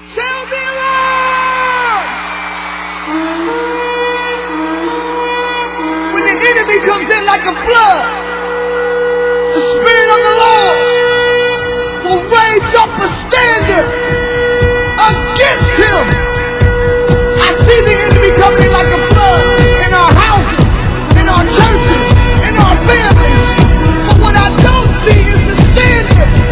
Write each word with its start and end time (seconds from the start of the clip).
Sound 0.00 0.48
the 0.48 0.62
alarm! 0.72 2.06
When 6.14 6.24
the 6.24 6.32
enemy 6.32 6.78
comes 6.80 7.10
in 7.12 7.26
like 7.26 7.44
a 7.44 7.52
flood, 7.52 8.06
the 9.52 9.60
Spirit 9.60 10.08
of 10.08 10.20
the 10.24 10.34
Lord 10.40 10.78
will 12.08 12.22
raise 12.24 12.72
up 12.80 12.88
a 12.96 13.08
standard 13.08 13.88
against 14.96 15.76
him. 15.76 16.04
I 17.36 17.52
see 17.52 17.80
the 17.84 17.96
enemy 18.08 18.32
coming 18.40 18.64
in 18.64 18.72
like 18.72 18.88
a 18.88 19.00
flood 19.12 19.44
in 19.84 19.92
our 19.92 20.12
houses, 20.16 20.70
in 21.20 21.28
our 21.28 21.44
churches, 21.44 22.06
in 22.48 22.54
our 22.56 22.76
families. 22.88 23.44
But 24.08 24.16
what 24.24 24.34
I 24.40 24.48
don't 24.64 24.92
see 24.96 25.20
is 25.20 25.40
the 25.52 25.56
standard. 25.68 26.51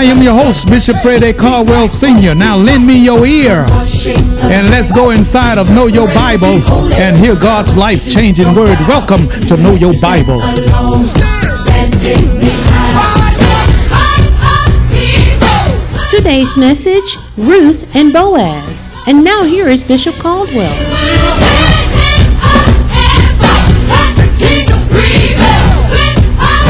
I 0.00 0.04
am 0.04 0.22
your 0.22 0.32
host, 0.32 0.66
Bishop 0.66 0.96
Fred 1.02 1.22
A. 1.22 1.34
Caldwell 1.34 1.86
Sr. 1.86 2.34
Now 2.34 2.56
lend 2.56 2.86
me 2.86 3.04
your 3.04 3.26
ear 3.26 3.66
and 3.68 4.70
let's 4.70 4.90
go 4.90 5.10
inside 5.10 5.58
of 5.58 5.70
Know 5.74 5.88
Your 5.88 6.06
Bible 6.14 6.64
and 6.94 7.18
hear 7.18 7.36
God's 7.36 7.76
life 7.76 8.08
changing 8.08 8.54
word. 8.54 8.78
Welcome 8.88 9.28
to 9.42 9.58
Know 9.58 9.74
Your 9.74 9.92
Bible. 10.00 10.40
Today's 16.08 16.56
message 16.56 17.18
Ruth 17.36 17.94
and 17.94 18.10
Boaz. 18.10 18.88
And 19.06 19.22
now 19.22 19.42
here 19.42 19.68
is 19.68 19.84
Bishop 19.84 20.14
Caldwell. 20.14 20.74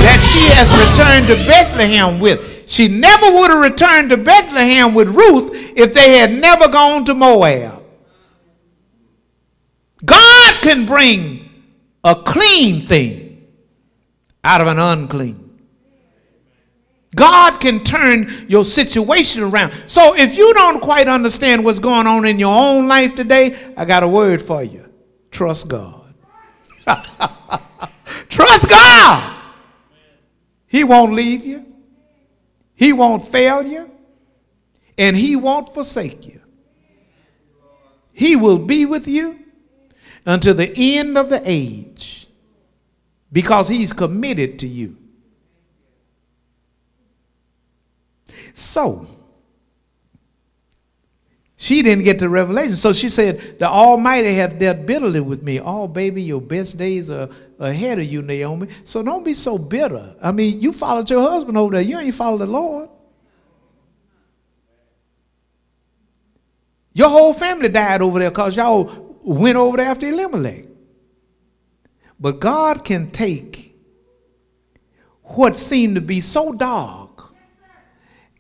that 0.02 0.18
she 0.33 0.50
has 0.50 0.68
returned 0.83 1.28
to 1.28 1.36
Bethlehem 1.46 2.18
with. 2.18 2.49
She 2.70 2.86
never 2.86 3.32
would 3.32 3.50
have 3.50 3.62
returned 3.62 4.10
to 4.10 4.16
Bethlehem 4.16 4.94
with 4.94 5.08
Ruth 5.08 5.50
if 5.76 5.92
they 5.92 6.18
had 6.18 6.32
never 6.32 6.68
gone 6.68 7.04
to 7.06 7.14
Moab. 7.14 7.82
God 10.04 10.54
can 10.62 10.86
bring 10.86 11.50
a 12.04 12.14
clean 12.14 12.86
thing 12.86 13.44
out 14.44 14.60
of 14.60 14.68
an 14.68 14.78
unclean. 14.78 15.58
God 17.16 17.58
can 17.58 17.82
turn 17.82 18.46
your 18.48 18.64
situation 18.64 19.42
around. 19.42 19.74
So 19.88 20.14
if 20.14 20.38
you 20.38 20.55
don't 20.55 20.78
quite 20.78 21.08
understand 21.08 21.64
what's 21.64 21.80
going 21.80 22.06
on 22.06 22.24
in 22.24 22.38
your 22.38 22.56
own 22.56 22.86
life 22.86 23.16
today, 23.16 23.74
I 23.77 23.84
got 23.84 24.05
a 24.05 24.08
word 24.08 24.40
for 24.40 24.62
you. 24.62 24.88
Trust 25.32 25.66
God. 25.66 26.14
Trust 28.28 28.68
God. 28.68 29.42
He 30.68 30.84
won't 30.84 31.14
leave 31.14 31.44
you. 31.44 31.69
He 32.81 32.95
won't 32.95 33.28
fail 33.28 33.62
you. 33.62 33.91
And 34.97 35.14
he 35.14 35.36
won't 35.36 35.75
forsake 35.75 36.27
you. 36.27 36.41
He 38.14 38.36
will 38.36 38.56
be 38.56 38.86
with 38.86 39.06
you 39.06 39.39
until 40.25 40.55
the 40.55 40.73
end 40.75 41.19
of 41.19 41.28
the 41.28 41.42
age 41.45 42.27
because 43.31 43.69
he's 43.69 43.92
committed 43.92 44.58
to 44.61 44.67
you. 44.67 44.97
So, 48.55 49.07
she 51.57 51.83
didn't 51.83 52.05
get 52.05 52.19
the 52.19 52.30
revelation. 52.30 52.77
So 52.77 52.95
she 52.95 53.11
said, 53.11 53.58
The 53.58 53.69
Almighty 53.69 54.33
hath 54.33 54.58
dealt 54.58 54.86
bitterly 54.86 55.20
with 55.20 55.42
me. 55.42 55.61
Oh, 55.61 55.86
baby, 55.86 56.23
your 56.23 56.40
best 56.40 56.79
days 56.79 57.11
are 57.11 57.29
ahead 57.60 57.98
of 57.98 58.06
you, 58.06 58.22
Naomi. 58.22 58.68
So 58.84 59.02
don't 59.02 59.24
be 59.24 59.34
so 59.34 59.58
bitter. 59.58 60.14
I 60.22 60.32
mean, 60.32 60.60
you 60.60 60.72
followed 60.72 61.08
your 61.08 61.22
husband 61.28 61.56
over 61.56 61.72
there. 61.72 61.82
You 61.82 61.98
ain't 61.98 62.14
followed 62.14 62.38
the 62.38 62.46
Lord. 62.46 62.88
Your 66.92 67.08
whole 67.08 67.32
family 67.32 67.68
died 67.68 68.02
over 68.02 68.18
there 68.18 68.30
because 68.30 68.56
y'all 68.56 69.16
went 69.22 69.56
over 69.56 69.76
there 69.76 69.86
after 69.86 70.06
Elimelech. 70.06 70.64
But 72.18 72.40
God 72.40 72.84
can 72.84 73.10
take 73.10 73.77
what 75.22 75.56
seemed 75.56 75.94
to 75.94 76.00
be 76.00 76.20
so 76.20 76.52
dark 76.52 77.32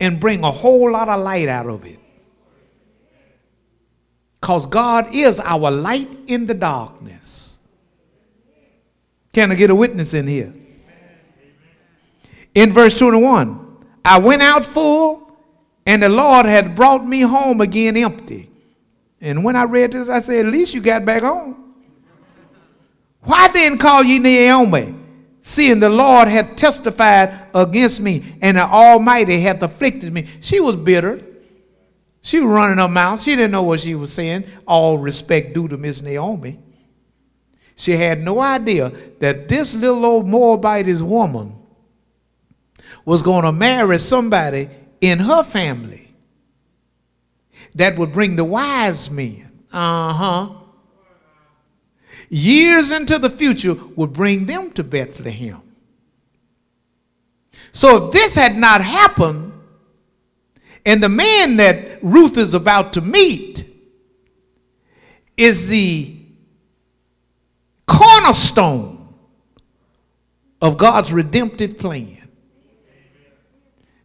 and 0.00 0.18
bring 0.18 0.42
a 0.42 0.50
whole 0.50 0.90
lot 0.90 1.08
of 1.08 1.20
light 1.20 1.48
out 1.48 1.66
of 1.66 1.84
it. 1.84 1.98
Because 4.40 4.66
God 4.66 5.14
is 5.14 5.38
our 5.38 5.70
light 5.70 6.08
in 6.26 6.46
the 6.46 6.54
darkness. 6.54 7.49
Can 9.32 9.52
I 9.52 9.54
get 9.54 9.70
a 9.70 9.74
witness 9.74 10.14
in 10.14 10.26
here? 10.26 10.52
In 12.54 12.72
verse 12.72 12.98
21, 12.98 13.84
I 14.04 14.18
went 14.18 14.42
out 14.42 14.64
full, 14.64 15.36
and 15.86 16.02
the 16.02 16.08
Lord 16.08 16.46
had 16.46 16.74
brought 16.74 17.06
me 17.06 17.20
home 17.20 17.60
again 17.60 17.96
empty. 17.96 18.50
And 19.20 19.44
when 19.44 19.54
I 19.54 19.64
read 19.64 19.92
this, 19.92 20.08
I 20.08 20.20
said, 20.20 20.46
At 20.46 20.52
least 20.52 20.74
you 20.74 20.80
got 20.80 21.04
back 21.04 21.22
home. 21.22 21.74
Why 23.22 23.48
then 23.48 23.78
call 23.78 24.02
ye 24.02 24.18
Naomi, 24.18 24.94
seeing 25.42 25.78
the 25.78 25.90
Lord 25.90 26.26
hath 26.26 26.56
testified 26.56 27.48
against 27.54 28.00
me, 28.00 28.36
and 28.40 28.56
the 28.56 28.62
Almighty 28.62 29.40
hath 29.40 29.62
afflicted 29.62 30.12
me? 30.12 30.26
She 30.40 30.58
was 30.58 30.74
bitter. 30.74 31.20
She 32.22 32.40
was 32.40 32.48
running 32.48 32.78
her 32.78 32.88
mouth. 32.88 33.22
She 33.22 33.36
didn't 33.36 33.52
know 33.52 33.62
what 33.62 33.80
she 33.80 33.94
was 33.94 34.12
saying. 34.12 34.44
All 34.66 34.98
respect 34.98 35.54
due 35.54 35.68
to 35.68 35.76
Miss 35.76 36.02
Naomi. 36.02 36.58
She 37.80 37.96
had 37.96 38.22
no 38.22 38.40
idea 38.40 38.92
that 39.20 39.48
this 39.48 39.72
little 39.72 40.04
old 40.04 40.28
Moabitess 40.28 41.00
woman 41.00 41.54
was 43.06 43.22
going 43.22 43.44
to 43.44 43.52
marry 43.52 43.98
somebody 43.98 44.68
in 45.00 45.18
her 45.18 45.42
family 45.42 46.12
that 47.74 47.96
would 47.96 48.12
bring 48.12 48.36
the 48.36 48.44
wise 48.44 49.10
men. 49.10 49.50
Uh 49.72 50.12
huh. 50.12 50.50
Years 52.28 52.90
into 52.90 53.18
the 53.18 53.30
future 53.30 53.72
would 53.96 54.12
bring 54.12 54.44
them 54.44 54.72
to 54.72 54.84
Bethlehem. 54.84 55.62
So 57.72 58.04
if 58.04 58.12
this 58.12 58.34
had 58.34 58.58
not 58.58 58.82
happened, 58.82 59.54
and 60.84 61.02
the 61.02 61.08
man 61.08 61.56
that 61.56 62.04
Ruth 62.04 62.36
is 62.36 62.52
about 62.52 62.92
to 62.92 63.00
meet 63.00 63.74
is 65.38 65.68
the 65.68 66.19
cornerstone 68.10 69.08
of 70.60 70.76
God's 70.76 71.12
redemptive 71.12 71.78
plan. 71.78 72.28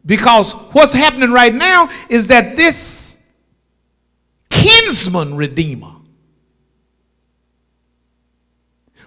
Because 0.06 0.54
what's 0.54 0.94
happening 0.94 1.32
right 1.32 1.54
now 1.54 1.90
is 2.10 2.28
that 2.28 2.56
this 2.56 3.18
kinsman 4.50 5.36
redeemer 5.36 5.94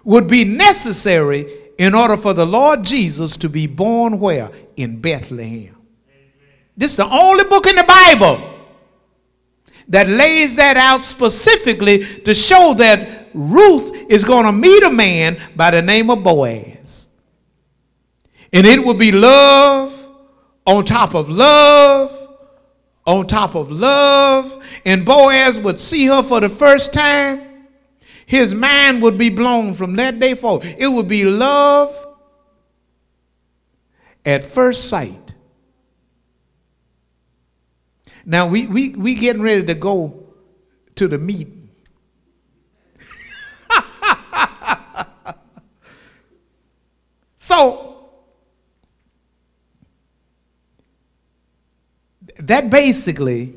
would 0.04 0.26
be 0.26 0.44
necessary 0.44 1.70
in 1.78 1.94
order 1.94 2.16
for 2.16 2.34
the 2.34 2.46
Lord 2.46 2.82
Jesus 2.82 3.36
to 3.36 3.48
be 3.48 3.66
born 3.66 4.18
where? 4.18 4.50
In 4.76 5.00
Bethlehem. 5.00 5.76
This 6.76 6.92
is 6.92 6.96
the 6.96 7.08
only 7.08 7.44
book 7.44 7.66
in 7.66 7.76
the 7.76 7.84
Bible 7.84 8.58
that 9.88 10.08
lays 10.08 10.56
that 10.56 10.76
out 10.76 11.02
specifically 11.02 12.04
to 12.22 12.34
show 12.34 12.74
that 12.74 13.17
Ruth 13.34 13.92
is 14.08 14.24
going 14.24 14.46
to 14.46 14.52
meet 14.52 14.82
a 14.84 14.90
man 14.90 15.40
by 15.56 15.70
the 15.70 15.82
name 15.82 16.10
of 16.10 16.22
Boaz. 16.22 17.08
And 18.52 18.66
it 18.66 18.82
will 18.82 18.94
be 18.94 19.12
love 19.12 19.94
on 20.66 20.84
top 20.84 21.14
of 21.14 21.30
love 21.30 22.18
on 23.08 23.26
top 23.26 23.54
of 23.54 23.72
love. 23.72 24.62
And 24.84 25.04
Boaz 25.04 25.58
would 25.58 25.80
see 25.80 26.06
her 26.06 26.22
for 26.22 26.40
the 26.40 26.48
first 26.48 26.92
time. 26.92 27.66
His 28.26 28.54
mind 28.54 29.02
would 29.02 29.16
be 29.16 29.30
blown 29.30 29.72
from 29.72 29.96
that 29.96 30.20
day 30.20 30.34
forward. 30.34 30.76
It 30.78 30.88
would 30.88 31.08
be 31.08 31.24
love 31.24 32.06
at 34.26 34.44
first 34.44 34.90
sight. 34.90 35.32
Now 38.26 38.46
we 38.46 38.66
we 38.66 38.90
we 38.90 39.14
getting 39.14 39.40
ready 39.40 39.64
to 39.64 39.74
go 39.74 40.26
to 40.96 41.08
the 41.08 41.16
meeting. 41.16 41.67
So 47.58 48.10
that 52.38 52.70
basically 52.70 53.54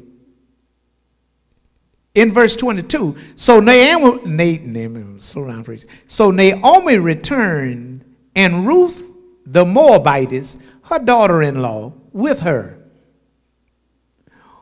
in 2.15 2.33
verse 2.33 2.55
22. 2.55 3.15
So 3.35 3.59
Naomi, 3.59 4.57
Naomi. 4.57 5.19
So 6.07 6.31
Naomi 6.31 6.97
returned, 6.97 8.03
and 8.35 8.65
Ruth 8.65 9.11
the 9.45 9.65
Moabitess, 9.65 10.57
her 10.83 10.99
daughter-in-law, 10.99 11.93
with 12.11 12.41
her, 12.41 12.79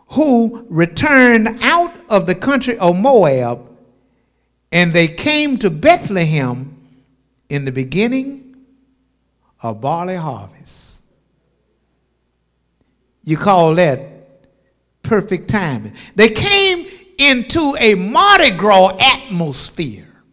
who 0.09 0.65
returned 0.69 1.59
out 1.61 1.93
of 2.09 2.25
the 2.25 2.35
country 2.35 2.77
of 2.77 2.97
Moab, 2.97 3.69
and 4.71 4.91
they 4.91 5.07
came 5.07 5.57
to 5.59 5.69
Bethlehem 5.69 6.75
in 7.49 7.65
the 7.65 7.71
beginning 7.71 8.48
of 9.61 9.81
barley 9.81 10.15
harvest. 10.15 11.03
You 13.23 13.37
call 13.37 13.75
that 13.75 14.09
perfect 15.03 15.49
timing. 15.49 15.93
They 16.15 16.29
came 16.29 16.87
into 17.17 17.75
a 17.77 17.95
Mardi 17.95 18.51
Gras 18.51 18.97
atmosphere, 18.99 20.23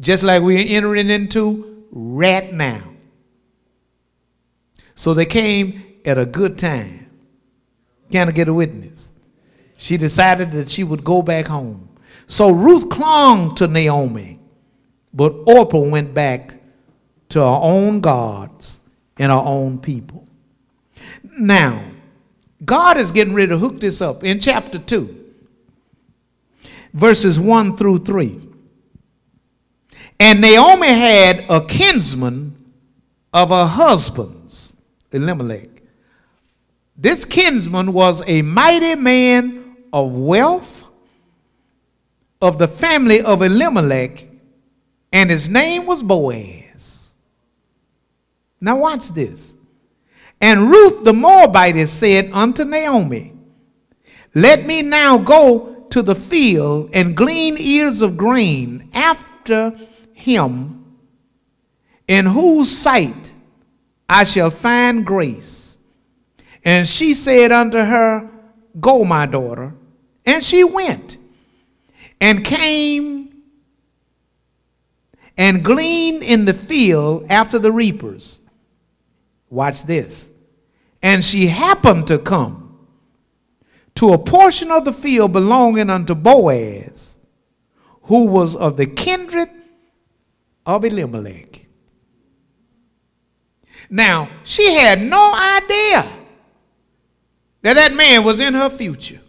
just 0.00 0.22
like 0.22 0.42
we're 0.42 0.66
entering 0.66 1.10
into 1.10 1.86
right 1.90 2.52
now. 2.52 2.92
So 4.94 5.14
they 5.14 5.26
came 5.26 5.82
at 6.04 6.18
a 6.18 6.26
good 6.26 6.58
time. 6.58 7.10
Can 8.10 8.28
I 8.28 8.32
get 8.32 8.48
a 8.48 8.54
witness? 8.54 9.12
She 9.76 9.96
decided 9.96 10.52
that 10.52 10.70
she 10.70 10.84
would 10.84 11.04
go 11.04 11.22
back 11.22 11.46
home. 11.46 11.88
So 12.26 12.50
Ruth 12.50 12.88
clung 12.88 13.54
to 13.56 13.66
Naomi, 13.66 14.38
but 15.12 15.34
Orpah 15.46 15.78
went 15.78 16.14
back 16.14 16.60
to 17.30 17.40
our 17.42 17.62
own 17.62 18.00
gods 18.00 18.80
and 19.18 19.32
our 19.32 19.44
own 19.44 19.78
people. 19.78 20.26
Now, 21.38 21.84
God 22.64 22.96
is 22.98 23.10
getting 23.10 23.34
ready 23.34 23.48
to 23.48 23.58
hook 23.58 23.80
this 23.80 24.00
up 24.00 24.24
in 24.24 24.40
chapter 24.40 24.78
2, 24.78 25.24
verses 26.94 27.38
1 27.38 27.76
through 27.76 28.00
3. 28.00 28.40
And 30.18 30.40
Naomi 30.40 30.88
had 30.88 31.44
a 31.50 31.60
kinsman 31.64 32.56
of 33.32 33.50
her 33.50 33.66
husband's, 33.66 34.74
Elimelech. 35.12 35.68
This 36.96 37.24
kinsman 37.24 37.92
was 37.92 38.22
a 38.26 38.40
mighty 38.42 38.94
man 38.94 39.76
of 39.92 40.12
wealth 40.12 40.84
of 42.40 42.58
the 42.58 42.68
family 42.68 43.20
of 43.20 43.42
Elimelech, 43.42 44.26
and 45.12 45.30
his 45.30 45.48
name 45.48 45.86
was 45.86 46.02
Boaz. 46.02 46.65
Now, 48.60 48.76
watch 48.76 49.08
this. 49.08 49.54
And 50.40 50.70
Ruth 50.70 51.04
the 51.04 51.12
Moabitess 51.12 51.92
said 51.92 52.30
unto 52.32 52.64
Naomi, 52.64 53.32
Let 54.34 54.66
me 54.66 54.82
now 54.82 55.18
go 55.18 55.86
to 55.90 56.02
the 56.02 56.14
field 56.14 56.90
and 56.92 57.16
glean 57.16 57.56
ears 57.58 58.02
of 58.02 58.16
grain 58.16 58.90
after 58.94 59.78
him, 60.12 60.84
in 62.06 62.26
whose 62.26 62.76
sight 62.76 63.32
I 64.08 64.24
shall 64.24 64.50
find 64.50 65.06
grace. 65.06 65.78
And 66.64 66.86
she 66.86 67.14
said 67.14 67.52
unto 67.52 67.78
her, 67.78 68.28
Go, 68.80 69.04
my 69.04 69.26
daughter. 69.26 69.74
And 70.24 70.44
she 70.44 70.64
went 70.64 71.16
and 72.20 72.44
came 72.44 73.42
and 75.38 75.64
gleaned 75.64 76.22
in 76.22 76.44
the 76.44 76.54
field 76.54 77.26
after 77.30 77.58
the 77.58 77.70
reapers. 77.70 78.40
Watch 79.50 79.84
this. 79.84 80.30
And 81.02 81.24
she 81.24 81.46
happened 81.46 82.06
to 82.08 82.18
come 82.18 82.86
to 83.96 84.12
a 84.12 84.18
portion 84.18 84.70
of 84.70 84.84
the 84.84 84.92
field 84.92 85.32
belonging 85.32 85.90
unto 85.90 86.14
Boaz, 86.14 87.18
who 88.02 88.26
was 88.26 88.56
of 88.56 88.76
the 88.76 88.86
kindred 88.86 89.48
of 90.64 90.84
Elimelech. 90.84 91.66
Now, 93.88 94.28
she 94.42 94.74
had 94.74 95.00
no 95.00 95.32
idea 95.34 96.04
that 97.62 97.74
that 97.74 97.94
man 97.94 98.24
was 98.24 98.40
in 98.40 98.54
her 98.54 98.68
future. 98.68 99.20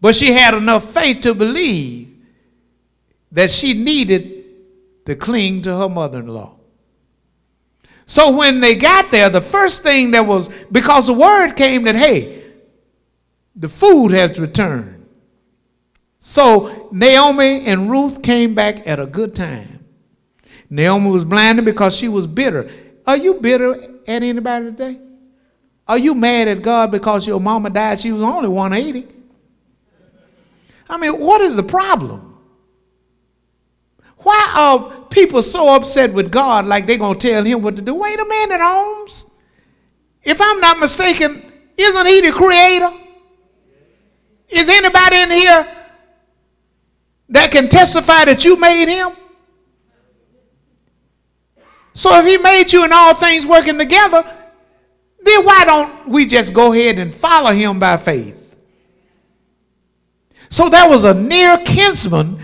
But 0.00 0.14
she 0.14 0.32
had 0.32 0.54
enough 0.54 0.92
faith 0.92 1.20
to 1.22 1.34
believe 1.34 2.16
that 3.32 3.50
she 3.50 3.74
needed 3.74 4.44
to 5.06 5.14
cling 5.14 5.62
to 5.62 5.76
her 5.76 5.88
mother 5.88 6.20
in 6.20 6.28
law. 6.28 6.59
So 8.10 8.32
when 8.32 8.58
they 8.58 8.74
got 8.74 9.12
there, 9.12 9.30
the 9.30 9.40
first 9.40 9.84
thing 9.84 10.10
that 10.10 10.26
was, 10.26 10.48
because 10.72 11.06
the 11.06 11.14
word 11.14 11.52
came 11.52 11.84
that, 11.84 11.94
hey, 11.94 12.42
the 13.54 13.68
food 13.68 14.10
has 14.10 14.36
returned. 14.36 15.06
So 16.18 16.88
Naomi 16.90 17.66
and 17.66 17.88
Ruth 17.88 18.20
came 18.20 18.52
back 18.52 18.84
at 18.84 18.98
a 18.98 19.06
good 19.06 19.32
time. 19.32 19.84
Naomi 20.68 21.08
was 21.08 21.24
blinded 21.24 21.64
because 21.64 21.94
she 21.94 22.08
was 22.08 22.26
bitter. 22.26 22.68
Are 23.06 23.16
you 23.16 23.34
bitter 23.34 23.80
at 23.80 23.90
anybody 24.08 24.72
today? 24.72 24.98
Are 25.86 25.98
you 25.98 26.16
mad 26.16 26.48
at 26.48 26.62
God 26.62 26.90
because 26.90 27.28
your 27.28 27.38
mama 27.38 27.70
died? 27.70 28.00
She 28.00 28.10
was 28.10 28.22
only 28.22 28.48
180. 28.48 29.06
I 30.88 30.96
mean, 30.96 31.20
what 31.20 31.42
is 31.42 31.54
the 31.54 31.62
problem? 31.62 32.29
Why 34.22 34.52
are 34.54 35.04
people 35.06 35.42
so 35.42 35.74
upset 35.74 36.12
with 36.12 36.30
God 36.30 36.66
like 36.66 36.86
they're 36.86 36.98
going 36.98 37.18
to 37.18 37.28
tell 37.28 37.44
him 37.44 37.62
what 37.62 37.76
to 37.76 37.82
do? 37.82 37.94
Wait 37.94 38.18
a 38.18 38.24
minute, 38.24 38.60
Holmes. 38.60 39.24
If 40.22 40.40
I'm 40.40 40.60
not 40.60 40.78
mistaken, 40.78 41.50
isn't 41.76 42.06
he 42.06 42.20
the 42.20 42.32
creator? 42.32 42.92
Is 44.48 44.68
anybody 44.68 45.16
in 45.16 45.30
here 45.30 45.76
that 47.30 47.50
can 47.50 47.68
testify 47.68 48.24
that 48.26 48.44
you 48.44 48.56
made 48.56 48.88
him? 48.88 49.16
So 51.94 52.18
if 52.18 52.26
he 52.26 52.38
made 52.38 52.72
you 52.72 52.84
and 52.84 52.92
all 52.92 53.14
things 53.14 53.46
working 53.46 53.78
together, 53.78 54.22
then 55.22 55.44
why 55.44 55.64
don't 55.64 56.08
we 56.08 56.26
just 56.26 56.52
go 56.52 56.72
ahead 56.72 56.98
and 56.98 57.14
follow 57.14 57.52
him 57.52 57.78
by 57.78 57.96
faith? 57.96 58.36
So 60.50 60.68
there 60.68 60.88
was 60.88 61.04
a 61.04 61.14
near 61.14 61.58
kinsman 61.58 62.40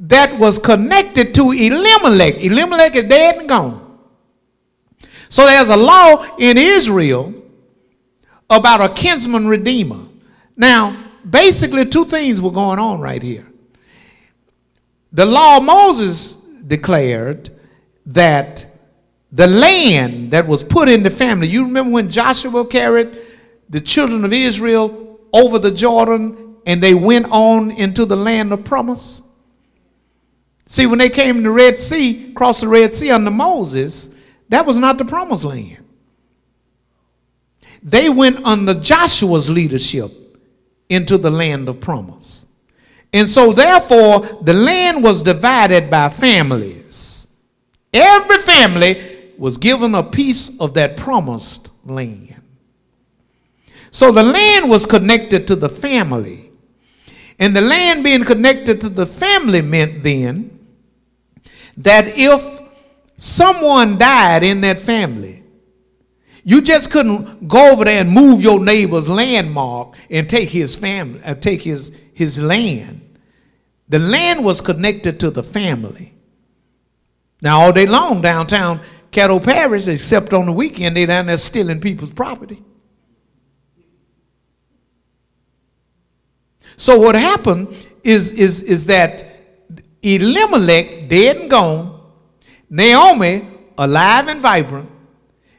that 0.00 0.38
was 0.38 0.58
connected 0.58 1.34
to 1.34 1.52
Elimelech. 1.52 2.36
Elimelech 2.44 2.96
is 2.96 3.04
dead 3.04 3.38
and 3.38 3.48
gone. 3.48 3.98
So 5.28 5.44
there's 5.44 5.68
a 5.68 5.76
law 5.76 6.36
in 6.38 6.56
Israel 6.58 7.34
about 8.48 8.80
a 8.80 8.92
kinsman 8.92 9.46
redeemer. 9.46 10.04
Now, 10.56 11.04
basically, 11.28 11.84
two 11.86 12.04
things 12.04 12.40
were 12.40 12.50
going 12.50 12.78
on 12.78 13.00
right 13.00 13.22
here. 13.22 13.46
The 15.12 15.26
law 15.26 15.60
Moses 15.60 16.36
declared 16.66 17.50
that 18.06 18.66
the 19.32 19.46
land 19.46 20.30
that 20.30 20.46
was 20.46 20.62
put 20.62 20.88
in 20.88 21.02
the 21.02 21.10
family, 21.10 21.48
you 21.48 21.64
remember 21.64 21.92
when 21.92 22.08
Joshua 22.08 22.64
carried 22.66 23.22
the 23.68 23.80
children 23.80 24.24
of 24.24 24.32
Israel 24.32 25.18
over 25.32 25.58
the 25.58 25.70
Jordan 25.70 26.56
and 26.66 26.82
they 26.82 26.94
went 26.94 27.26
on 27.30 27.70
into 27.70 28.04
the 28.04 28.16
land 28.16 28.52
of 28.52 28.64
promise? 28.64 29.22
See, 30.66 30.86
when 30.86 30.98
they 30.98 31.08
came 31.08 31.36
to 31.36 31.42
the 31.42 31.50
Red 31.50 31.78
Sea, 31.78 32.32
crossed 32.34 32.60
the 32.60 32.68
Red 32.68 32.92
Sea 32.92 33.12
under 33.12 33.30
Moses, 33.30 34.10
that 34.48 34.66
was 34.66 34.76
not 34.76 34.98
the 34.98 35.04
promised 35.04 35.44
land. 35.44 35.78
They 37.82 38.08
went 38.08 38.44
under 38.44 38.74
Joshua's 38.74 39.48
leadership 39.48 40.12
into 40.88 41.18
the 41.18 41.30
land 41.30 41.68
of 41.68 41.80
promise. 41.80 42.46
And 43.12 43.28
so, 43.28 43.52
therefore, 43.52 44.40
the 44.42 44.52
land 44.52 45.04
was 45.04 45.22
divided 45.22 45.88
by 45.88 46.08
families. 46.08 47.28
Every 47.94 48.38
family 48.38 49.32
was 49.38 49.56
given 49.56 49.94
a 49.94 50.02
piece 50.02 50.50
of 50.58 50.74
that 50.74 50.96
promised 50.96 51.70
land. 51.84 52.34
So 53.92 54.10
the 54.10 54.22
land 54.22 54.68
was 54.68 54.84
connected 54.84 55.46
to 55.46 55.56
the 55.56 55.68
family. 55.68 56.50
And 57.38 57.54
the 57.54 57.60
land 57.60 58.02
being 58.02 58.24
connected 58.24 58.80
to 58.80 58.88
the 58.88 59.06
family 59.06 59.62
meant 59.62 60.02
then 60.02 60.55
that 61.78 62.06
if 62.16 62.60
someone 63.16 63.98
died 63.98 64.42
in 64.42 64.60
that 64.62 64.80
family, 64.80 65.42
you 66.44 66.60
just 66.60 66.90
couldn't 66.90 67.48
go 67.48 67.72
over 67.72 67.84
there 67.84 68.00
and 68.00 68.10
move 68.10 68.40
your 68.40 68.60
neighbor's 68.60 69.08
landmark 69.08 69.96
and 70.10 70.28
take 70.28 70.48
his 70.48 70.76
family, 70.76 71.20
uh, 71.24 71.34
take 71.34 71.60
his, 71.62 71.92
his 72.12 72.38
land. 72.38 73.18
The 73.88 73.98
land 73.98 74.44
was 74.44 74.60
connected 74.60 75.18
to 75.20 75.30
the 75.30 75.42
family. 75.42 76.14
Now, 77.42 77.60
all 77.60 77.72
day 77.72 77.86
long 77.86 78.20
downtown 78.20 78.80
Caddo 79.10 79.42
Parish, 79.42 79.88
except 79.88 80.32
on 80.32 80.46
the 80.46 80.52
weekend, 80.52 80.96
they 80.96 81.06
down 81.06 81.26
there 81.26 81.38
stealing 81.38 81.80
people's 81.80 82.12
property. 82.12 82.62
So 86.76 86.98
what 86.98 87.14
happened 87.14 87.88
is, 88.04 88.32
is, 88.32 88.62
is 88.62 88.86
that 88.86 89.35
Elimelech, 90.14 91.08
dead 91.08 91.36
and 91.36 91.50
gone, 91.50 92.00
Naomi, 92.70 93.48
alive 93.76 94.28
and 94.28 94.40
vibrant, 94.40 94.90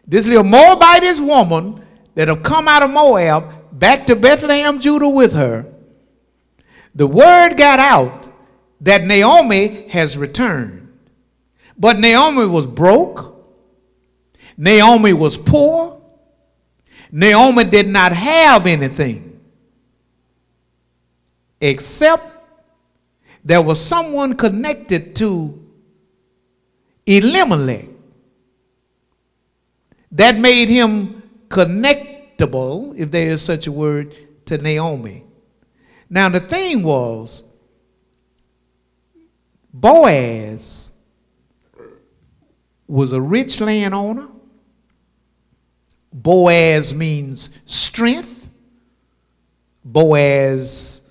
this 0.06 0.26
little 0.26 0.44
Moabitess 0.44 1.20
woman 1.20 1.86
that 2.16 2.30
have 2.30 2.44
come 2.44 2.68
out 2.68 2.84
of 2.84 2.90
Moab, 2.92 3.78
back 3.78 4.08
to 4.08 4.16
Bethlehem, 4.16 4.80
Judah 4.80 5.10
with 5.10 5.34
her, 5.34 5.66
the 6.96 7.06
word 7.06 7.58
got 7.58 7.80
out 7.80 8.28
that 8.82 9.04
Naomi 9.04 9.88
has 9.90 10.18
returned. 10.18 10.88
But 11.78 12.00
Naomi 12.00 12.46
was 12.46 12.66
broke. 12.66 13.36
Naomi 14.58 15.14
was 15.14 15.38
poor. 15.38 16.02
Naomi 17.12 17.64
did 17.66 17.88
not 17.88 18.14
have 18.14 18.66
anything 18.66 19.40
except 21.62 22.37
there 23.48 23.62
was 23.62 23.80
someone 23.80 24.34
connected 24.34 25.16
to 25.16 25.58
Elimelech 27.06 27.88
that 30.12 30.38
made 30.38 30.68
him 30.68 31.24
connectable, 31.48 32.94
if 33.00 33.10
there 33.10 33.32
is 33.32 33.42
such 33.42 33.68
a 33.68 33.72
word, 33.72 34.14
to 34.48 34.58
Naomi. 34.58 35.24
Now, 36.10 36.28
the 36.28 36.42
thing 36.42 36.84
was, 36.84 37.46
Boaz 39.74 40.92
was 42.86 43.14
a 43.14 43.22
rich 43.22 43.62
landowner. 43.62 44.28
Boaz 46.12 46.94
means 46.94 47.50
strength. 47.66 48.50
Boaz 49.86 51.02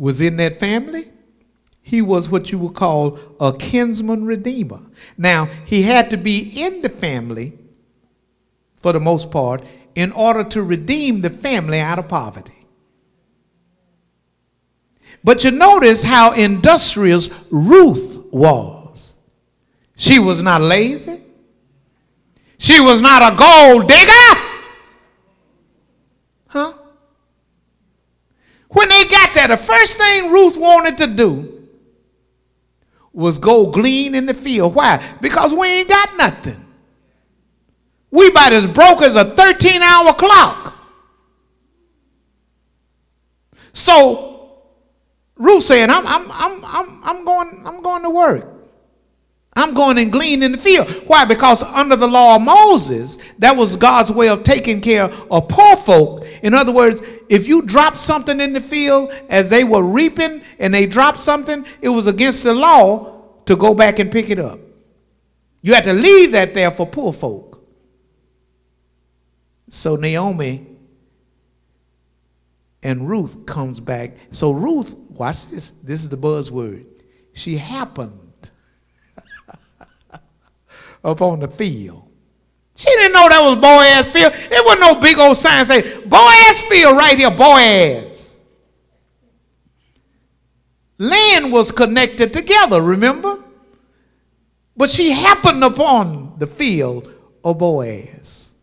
was 0.00 0.22
in 0.22 0.38
that 0.38 0.58
family. 0.58 1.12
He 1.82 2.00
was 2.00 2.30
what 2.30 2.50
you 2.50 2.58
would 2.58 2.74
call 2.74 3.18
a 3.38 3.52
kinsman 3.52 4.24
redeemer. 4.24 4.80
Now, 5.18 5.44
he 5.66 5.82
had 5.82 6.08
to 6.10 6.16
be 6.16 6.38
in 6.64 6.80
the 6.80 6.88
family 6.88 7.58
for 8.76 8.94
the 8.94 9.00
most 9.00 9.30
part 9.30 9.62
in 9.94 10.10
order 10.12 10.42
to 10.44 10.62
redeem 10.62 11.20
the 11.20 11.28
family 11.28 11.80
out 11.80 11.98
of 11.98 12.08
poverty. 12.08 12.66
But 15.22 15.44
you 15.44 15.50
notice 15.50 16.02
how 16.02 16.32
industrious 16.32 17.28
Ruth 17.50 18.26
was. 18.32 19.18
She 19.96 20.18
was 20.18 20.40
not 20.40 20.62
lazy. 20.62 21.20
She 22.56 22.80
was 22.80 23.02
not 23.02 23.32
a 23.32 23.36
gold 23.36 23.86
digger. 23.86 24.40
Huh? 26.48 26.72
When 28.70 28.88
they 28.88 29.04
got 29.04 29.34
there, 29.34 29.48
the 29.48 29.56
first 29.56 29.98
thing 29.98 30.30
Ruth 30.30 30.56
wanted 30.56 30.96
to 30.98 31.06
do 31.08 31.68
was 33.12 33.38
go 33.38 33.66
glean 33.66 34.14
in 34.14 34.26
the 34.26 34.34
field. 34.34 34.74
Why? 34.74 35.04
Because 35.20 35.52
we 35.52 35.66
ain't 35.66 35.88
got 35.88 36.16
nothing. 36.16 36.64
We 38.12 38.28
about 38.28 38.52
as 38.52 38.66
broke 38.66 39.02
as 39.02 39.16
a 39.16 39.34
13 39.34 39.82
hour 39.82 40.12
clock. 40.14 40.76
So 43.72 44.62
Ruth 45.36 45.64
saying, 45.64 45.90
I'm, 45.90 46.06
I'm, 46.06 46.30
I'm, 46.30 46.64
I'm, 46.64 47.04
I'm, 47.04 47.24
going, 47.24 47.62
I'm 47.64 47.82
going 47.82 48.02
to 48.02 48.10
work. 48.10 48.49
I'm 49.56 49.74
going 49.74 49.98
and 49.98 50.12
glean 50.12 50.42
in 50.42 50.52
the 50.52 50.58
field. 50.58 50.88
Why? 51.06 51.24
Because 51.24 51.62
under 51.62 51.96
the 51.96 52.06
law 52.06 52.36
of 52.36 52.42
Moses, 52.42 53.18
that 53.38 53.56
was 53.56 53.74
God's 53.74 54.12
way 54.12 54.28
of 54.28 54.44
taking 54.44 54.80
care 54.80 55.04
of 55.04 55.48
poor 55.48 55.76
folk. 55.76 56.24
In 56.42 56.54
other 56.54 56.72
words, 56.72 57.02
if 57.28 57.48
you 57.48 57.62
dropped 57.62 57.98
something 57.98 58.40
in 58.40 58.52
the 58.52 58.60
field 58.60 59.12
as 59.28 59.48
they 59.48 59.64
were 59.64 59.82
reaping 59.82 60.42
and 60.60 60.72
they 60.72 60.86
dropped 60.86 61.18
something, 61.18 61.66
it 61.80 61.88
was 61.88 62.06
against 62.06 62.44
the 62.44 62.54
law 62.54 63.22
to 63.46 63.56
go 63.56 63.74
back 63.74 63.98
and 63.98 64.12
pick 64.12 64.30
it 64.30 64.38
up. 64.38 64.60
You 65.62 65.74
had 65.74 65.84
to 65.84 65.92
leave 65.92 66.32
that 66.32 66.54
there 66.54 66.70
for 66.70 66.86
poor 66.86 67.12
folk. 67.12 67.66
So 69.68 69.96
Naomi 69.96 70.66
and 72.82 73.08
Ruth 73.08 73.46
comes 73.46 73.80
back. 73.80 74.16
So 74.30 74.52
Ruth, 74.52 74.94
watch 75.08 75.46
this. 75.46 75.72
This 75.82 76.02
is 76.02 76.08
the 76.08 76.16
buzzword. 76.16 76.86
She 77.32 77.56
happened 77.56 78.29
up 81.04 81.22
on 81.22 81.40
the 81.40 81.48
field. 81.48 82.10
She 82.76 82.88
didn't 82.90 83.12
know 83.12 83.28
that 83.28 83.42
was 83.42 83.56
Boaz 83.56 84.08
field. 84.08 84.32
It 84.34 84.64
wasn't 84.64 84.80
no 84.80 85.00
big 85.00 85.18
old 85.18 85.36
sign 85.36 85.66
saying 85.66 86.08
Boaz 86.08 86.62
field 86.62 86.96
right 86.96 87.16
here, 87.16 87.30
Boaz. 87.30 88.38
Land 90.98 91.52
was 91.52 91.72
connected 91.72 92.32
together, 92.32 92.82
remember? 92.82 93.42
But 94.76 94.90
she 94.90 95.10
happened 95.10 95.62
upon 95.64 96.34
the 96.38 96.46
field 96.46 97.12
of 97.44 97.58
Boaz. 97.58 98.54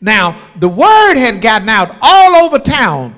Now, 0.00 0.40
the 0.58 0.68
word 0.68 1.14
had 1.14 1.40
gotten 1.40 1.68
out 1.68 1.96
all 2.00 2.44
over 2.44 2.58
town. 2.58 3.16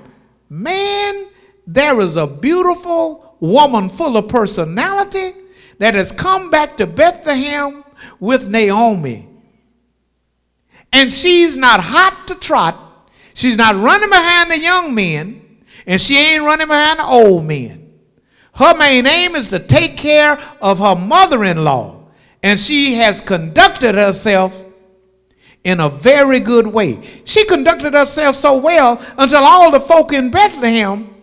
Man, 0.49 1.29
there 1.67 2.01
is 2.01 2.17
a 2.17 2.27
beautiful 2.27 3.37
woman 3.41 3.89
full 3.89 4.17
of 4.17 4.29
personality 4.29 5.35
that 5.79 5.95
has 5.95 6.13
come 6.13 6.51
back 6.51 6.77
to 6.77 6.87
Bethlehem 6.87 7.82
with 8.21 8.49
Naomi. 8.49 9.29
And 10.93 11.11
she's 11.11 11.57
not 11.57 11.81
hot 11.81 12.27
to 12.27 12.35
trot. 12.35 13.11
She's 13.35 13.57
not 13.57 13.77
running 13.77 14.11
behind 14.11 14.51
the 14.51 14.59
young 14.59 14.95
men, 14.95 15.63
and 15.87 16.01
she 16.01 16.19
ain't 16.19 16.45
running 16.45 16.69
behind 16.69 16.99
the 16.99 17.05
old 17.05 17.45
men. 17.45 17.93
Her 18.55 18.77
main 18.77 19.07
aim 19.07 19.35
is 19.35 19.49
to 19.49 19.59
take 19.59 19.97
care 19.97 20.39
of 20.61 20.79
her 20.79 20.95
mother 20.95 21.45
in 21.45 21.65
law, 21.65 22.05
and 22.43 22.59
she 22.61 22.95
has 22.95 23.21
conducted 23.21 23.95
herself 23.95 24.65
in 25.65 25.81
a 25.81 25.89
very 25.89 26.41
good 26.41 26.67
way. 26.67 27.01
She 27.25 27.45
conducted 27.45 27.95
herself 27.95 28.37
so 28.37 28.57
well 28.57 29.01
until 29.17 29.43
all 29.43 29.71
the 29.71 29.81
folk 29.81 30.13
in 30.13 30.31
Bethlehem, 30.31 31.15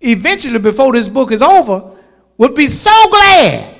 eventually, 0.00 0.58
before 0.58 0.92
this 0.92 1.08
book 1.08 1.30
is 1.30 1.42
over, 1.42 1.92
would 2.38 2.54
be 2.54 2.68
so 2.68 2.90
glad 3.10 3.73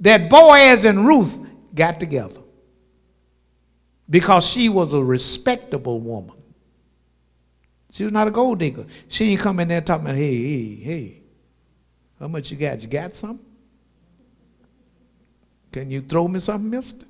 that 0.00 0.28
Boaz 0.30 0.84
and 0.84 1.06
Ruth 1.06 1.38
got 1.74 2.00
together 2.00 2.40
because 4.08 4.46
she 4.46 4.68
was 4.68 4.92
a 4.92 5.02
respectable 5.02 6.00
woman. 6.00 6.36
She 7.92 8.04
was 8.04 8.12
not 8.12 8.28
a 8.28 8.30
gold 8.30 8.58
digger. 8.58 8.86
She 9.08 9.32
ain't 9.32 9.40
come 9.40 9.60
in 9.60 9.68
there 9.68 9.80
talking 9.80 10.06
about, 10.06 10.16
hey, 10.16 10.36
hey, 10.36 10.74
hey, 10.76 11.22
how 12.18 12.28
much 12.28 12.50
you 12.50 12.56
got? 12.56 12.82
You 12.82 12.88
got 12.88 13.14
something? 13.14 13.46
Can 15.72 15.90
you 15.90 16.00
throw 16.00 16.26
me 16.28 16.40
something, 16.40 16.70
mister? 16.70 17.06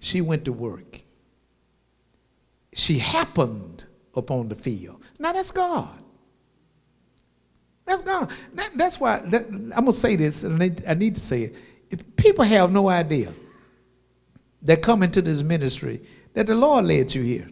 She 0.00 0.20
went 0.20 0.44
to 0.46 0.52
work. 0.52 1.00
She 2.72 2.98
happened 2.98 3.84
upon 4.14 4.48
the 4.48 4.54
field. 4.54 5.04
Now 5.18 5.32
that's 5.32 5.50
God. 5.50 6.02
That's 7.86 8.02
God. 8.02 8.30
That, 8.54 8.70
that's 8.76 9.00
why 9.00 9.18
that, 9.18 9.46
I'm 9.74 9.86
to 9.86 9.92
say 9.92 10.16
this, 10.16 10.44
and 10.44 10.54
I 10.54 10.58
need, 10.58 10.84
I 10.86 10.94
need 10.94 11.14
to 11.16 11.20
say 11.20 11.42
it. 11.44 11.54
If 11.90 12.16
people 12.16 12.44
have 12.44 12.70
no 12.70 12.88
idea 12.88 13.32
that 14.62 14.82
come 14.82 15.02
into 15.02 15.22
this 15.22 15.42
ministry 15.42 16.02
that 16.34 16.46
the 16.46 16.54
Lord 16.54 16.84
led 16.84 17.14
you 17.14 17.22
here. 17.22 17.48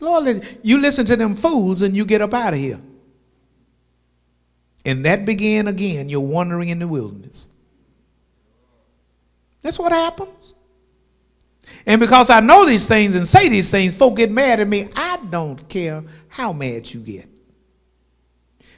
Lord, 0.00 0.24
led, 0.24 0.58
you 0.62 0.78
listen 0.78 1.06
to 1.06 1.16
them 1.16 1.34
fools 1.34 1.82
and 1.82 1.96
you 1.96 2.04
get 2.04 2.20
up 2.20 2.34
out 2.34 2.54
of 2.54 2.58
here. 2.58 2.80
And 4.84 5.04
that 5.04 5.24
began 5.24 5.68
again, 5.68 6.08
you're 6.08 6.20
wandering 6.20 6.70
in 6.70 6.78
the 6.78 6.88
wilderness. 6.88 7.48
That's 9.62 9.78
what 9.78 9.92
happens. 9.92 10.54
And 11.86 12.00
because 12.00 12.30
I 12.30 12.40
know 12.40 12.64
these 12.64 12.88
things 12.88 13.14
and 13.14 13.28
say 13.28 13.48
these 13.48 13.70
things, 13.70 13.96
folk 13.96 14.16
get 14.16 14.30
mad 14.30 14.60
at 14.60 14.68
me. 14.68 14.86
I 14.96 15.18
don't 15.28 15.68
care 15.68 16.02
how 16.28 16.52
mad 16.52 16.92
you 16.92 17.00
get. 17.00 17.28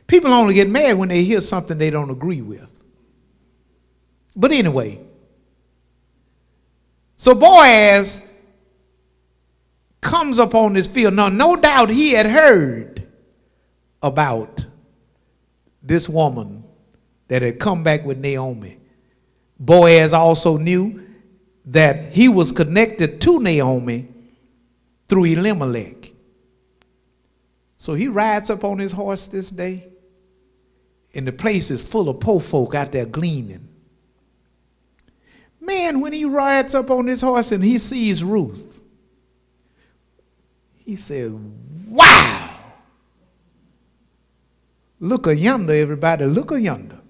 People 0.06 0.32
only 0.32 0.54
get 0.54 0.68
mad 0.68 0.98
when 0.98 1.08
they 1.08 1.24
hear 1.24 1.40
something 1.40 1.78
they 1.78 1.90
don't 1.90 2.10
agree 2.10 2.42
with. 2.42 2.70
But 4.34 4.52
anyway, 4.52 5.00
so 7.16 7.34
Boaz 7.34 8.22
comes 10.00 10.38
up 10.38 10.54
on 10.54 10.72
this 10.72 10.86
field. 10.86 11.14
Now, 11.14 11.28
no 11.28 11.56
doubt 11.56 11.90
he 11.90 12.12
had 12.12 12.26
heard 12.26 13.06
about 14.02 14.66
this 15.82 16.08
woman 16.08 16.64
that 17.28 17.42
had 17.42 17.58
come 17.58 17.82
back 17.82 18.04
with 18.04 18.18
Naomi. 18.18 18.78
Boaz 19.58 20.12
also 20.12 20.56
knew 20.56 21.06
that 21.66 22.12
he 22.12 22.28
was 22.28 22.50
connected 22.50 23.20
to 23.20 23.40
Naomi 23.40 24.08
through 25.08 25.24
Elimelech. 25.26 26.01
So 27.82 27.94
he 27.94 28.06
rides 28.06 28.48
up 28.48 28.62
on 28.62 28.78
his 28.78 28.92
horse 28.92 29.26
this 29.26 29.50
day, 29.50 29.88
and 31.16 31.26
the 31.26 31.32
place 31.32 31.68
is 31.68 31.84
full 31.84 32.08
of 32.08 32.20
poor 32.20 32.38
folk 32.38 32.76
out 32.76 32.92
there 32.92 33.06
gleaning. 33.06 33.66
Man, 35.60 35.98
when 35.98 36.12
he 36.12 36.24
rides 36.24 36.76
up 36.76 36.92
on 36.92 37.08
his 37.08 37.20
horse 37.20 37.50
and 37.50 37.64
he 37.64 37.78
sees 37.78 38.22
Ruth, 38.22 38.80
he 40.76 40.94
said, 40.94 41.36
Wow! 41.88 42.56
Look 45.00 45.26
a 45.26 45.34
yonder, 45.34 45.72
everybody, 45.72 46.24
look 46.26 46.52
a 46.52 46.60
yonder. 46.60 47.00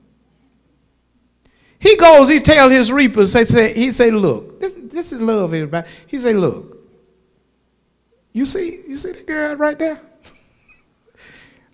He 1.81 1.97
goes, 1.97 2.31
he 2.31 2.41
tell 2.41 2.71
his 2.71 2.91
reapers, 2.91 3.35
he 3.35 3.45
say, 3.45 3.75
he 3.75 3.93
say 3.93 4.11
look, 4.11 4.59
this, 4.59 4.73
this 4.85 5.13
is 5.13 5.21
love, 5.21 5.53
everybody. 5.53 5.87
He 6.07 6.19
say, 6.19 6.33
look, 6.33 6.79
you 8.33 8.47
see, 8.47 8.81
you 8.89 8.97
see 8.97 9.13
the 9.13 9.25
girl 9.25 9.57
right 9.57 9.79
there? 9.79 10.01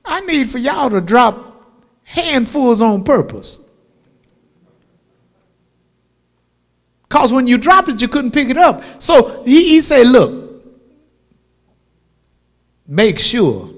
I 0.09 0.21
need 0.21 0.49
for 0.49 0.59
y'all 0.59 0.88
to 0.91 1.00
drop 1.00 1.62
handfuls 2.03 2.81
on 2.81 3.05
purpose. 3.05 3.59
Because 7.03 7.33
when 7.33 7.47
you 7.47 7.59
drop 7.59 7.88
it, 7.88 8.00
you 8.00 8.09
couldn't 8.09 8.33
pick 8.33 8.49
it 8.49 8.57
up. 8.57 8.83
So 8.99 9.43
he, 9.45 9.69
he 9.69 9.83
said, 9.83 10.07
look, 10.07 10.65
make 12.87 13.19
sure 13.19 13.71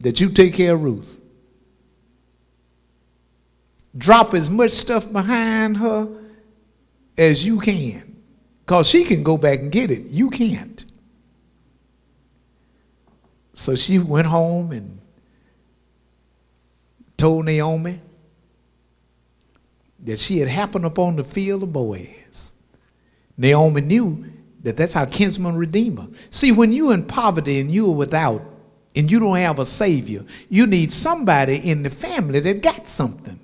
that 0.00 0.20
you 0.20 0.30
take 0.30 0.54
care 0.54 0.74
of 0.74 0.82
Ruth. 0.82 1.20
Drop 3.96 4.32
as 4.32 4.48
much 4.48 4.70
stuff 4.70 5.10
behind 5.10 5.76
her 5.76 6.08
as 7.18 7.44
you 7.44 7.60
can. 7.60 8.16
Because 8.60 8.88
she 8.88 9.04
can 9.04 9.22
go 9.22 9.36
back 9.36 9.58
and 9.58 9.70
get 9.70 9.90
it. 9.90 10.06
You 10.06 10.30
can't. 10.30 10.84
So 13.52 13.74
she 13.74 13.98
went 13.98 14.26
home 14.26 14.72
and 14.72 15.01
told 17.22 17.44
Naomi 17.44 18.00
that 20.00 20.18
she 20.18 20.40
had 20.40 20.48
happened 20.48 20.84
upon 20.84 21.14
the 21.14 21.22
field 21.22 21.62
of 21.62 21.72
Boaz. 21.72 22.50
Naomi 23.38 23.80
knew 23.80 24.24
that 24.64 24.76
that's 24.76 24.96
our 24.96 25.06
kinsman 25.06 25.54
redeemer. 25.54 26.08
See, 26.30 26.50
when 26.50 26.72
you're 26.72 26.92
in 26.92 27.04
poverty 27.04 27.60
and 27.60 27.72
you're 27.72 27.92
without 27.92 28.42
and 28.96 29.08
you 29.08 29.20
don't 29.20 29.36
have 29.36 29.60
a 29.60 29.64
savior, 29.64 30.24
you 30.48 30.66
need 30.66 30.92
somebody 30.92 31.58
in 31.58 31.84
the 31.84 31.90
family 31.90 32.40
that 32.40 32.60
got 32.60 32.88
something. 32.88 33.38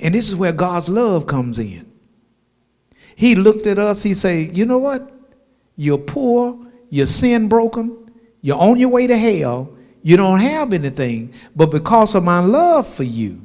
And 0.00 0.14
this 0.14 0.30
is 0.30 0.34
where 0.34 0.52
God's 0.52 0.88
love 0.88 1.26
comes 1.26 1.58
in. 1.58 1.92
He 3.16 3.34
looked 3.34 3.66
at 3.66 3.78
us, 3.78 4.02
he 4.02 4.14
said, 4.14 4.56
You 4.56 4.64
know 4.64 4.78
what? 4.78 5.12
You're 5.76 5.98
poor, 5.98 6.58
you're 6.88 7.04
sin 7.04 7.48
broken, 7.48 8.10
you're 8.40 8.56
on 8.56 8.78
your 8.78 8.88
way 8.88 9.06
to 9.06 9.18
hell, 9.18 9.75
you 10.06 10.16
don't 10.16 10.38
have 10.38 10.72
anything, 10.72 11.34
but 11.56 11.66
because 11.72 12.14
of 12.14 12.22
my 12.22 12.38
love 12.38 12.86
for 12.86 13.02
you, 13.02 13.42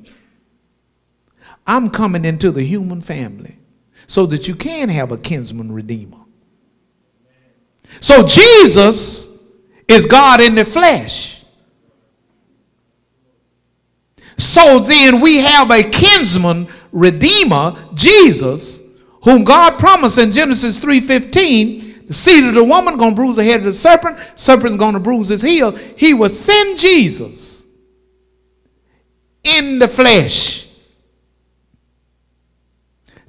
I'm 1.65 1.89
coming 1.89 2.23
into 2.23 2.51
the 2.51 2.61
human 2.61 3.01
family 3.01 3.57
so 4.05 4.27
that 4.27 4.47
you 4.47 4.53
can 4.53 4.87
have 4.89 5.11
a 5.11 5.17
kinsman 5.17 5.71
redeemer. 5.71 6.19
So 7.99 8.21
Jesus 8.21 9.31
is 9.87 10.05
God 10.05 10.39
in 10.39 10.53
the 10.53 10.63
flesh. 10.63 11.43
So 14.37 14.77
then 14.77 15.19
we 15.19 15.37
have 15.37 15.71
a 15.71 15.81
kinsman 15.81 16.67
redeemer, 16.91 17.73
Jesus, 17.95 18.83
whom 19.23 19.43
God 19.43 19.79
promised 19.79 20.19
in 20.19 20.29
Genesis 20.29 20.77
3:15, 20.77 21.90
the 22.11 22.15
seed 22.15 22.43
of 22.43 22.53
the 22.53 22.61
woman 22.61 22.97
gonna 22.97 23.15
bruise 23.15 23.37
the 23.37 23.43
head 23.45 23.61
of 23.61 23.67
the 23.67 23.73
serpent, 23.73 24.19
serpent's 24.35 24.75
gonna 24.77 24.99
bruise 24.99 25.29
his 25.29 25.41
heel. 25.41 25.71
He 25.71 26.13
will 26.13 26.29
send 26.29 26.77
Jesus 26.77 27.65
in 29.45 29.79
the 29.79 29.87
flesh 29.87 30.67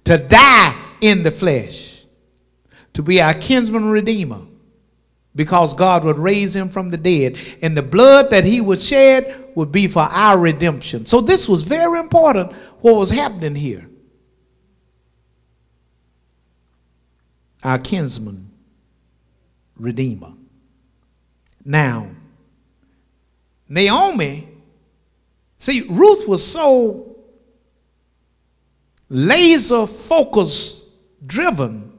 to 0.02 0.18
die 0.18 0.76
in 1.00 1.22
the 1.22 1.30
flesh, 1.30 2.04
to 2.94 3.02
be 3.02 3.22
our 3.22 3.34
kinsman 3.34 3.84
redeemer, 3.88 4.40
because 5.36 5.74
God 5.74 6.02
would 6.02 6.18
raise 6.18 6.56
him 6.56 6.68
from 6.68 6.90
the 6.90 6.96
dead. 6.96 7.38
And 7.62 7.76
the 7.76 7.84
blood 7.84 8.30
that 8.30 8.44
he 8.44 8.60
would 8.60 8.82
shed 8.82 9.52
would 9.54 9.70
be 9.70 9.86
for 9.86 10.02
our 10.02 10.36
redemption. 10.36 11.06
So 11.06 11.20
this 11.20 11.48
was 11.48 11.62
very 11.62 12.00
important 12.00 12.50
what 12.80 12.96
was 12.96 13.10
happening 13.10 13.54
here. 13.54 13.88
Our 17.62 17.78
kinsman 17.78 18.51
redeemer. 19.82 20.32
Now, 21.64 22.08
Naomi, 23.68 24.48
see, 25.56 25.82
Ruth 25.88 26.26
was 26.28 26.46
so 26.46 27.16
laser 29.08 29.86
focus 29.86 30.84
driven 31.26 31.92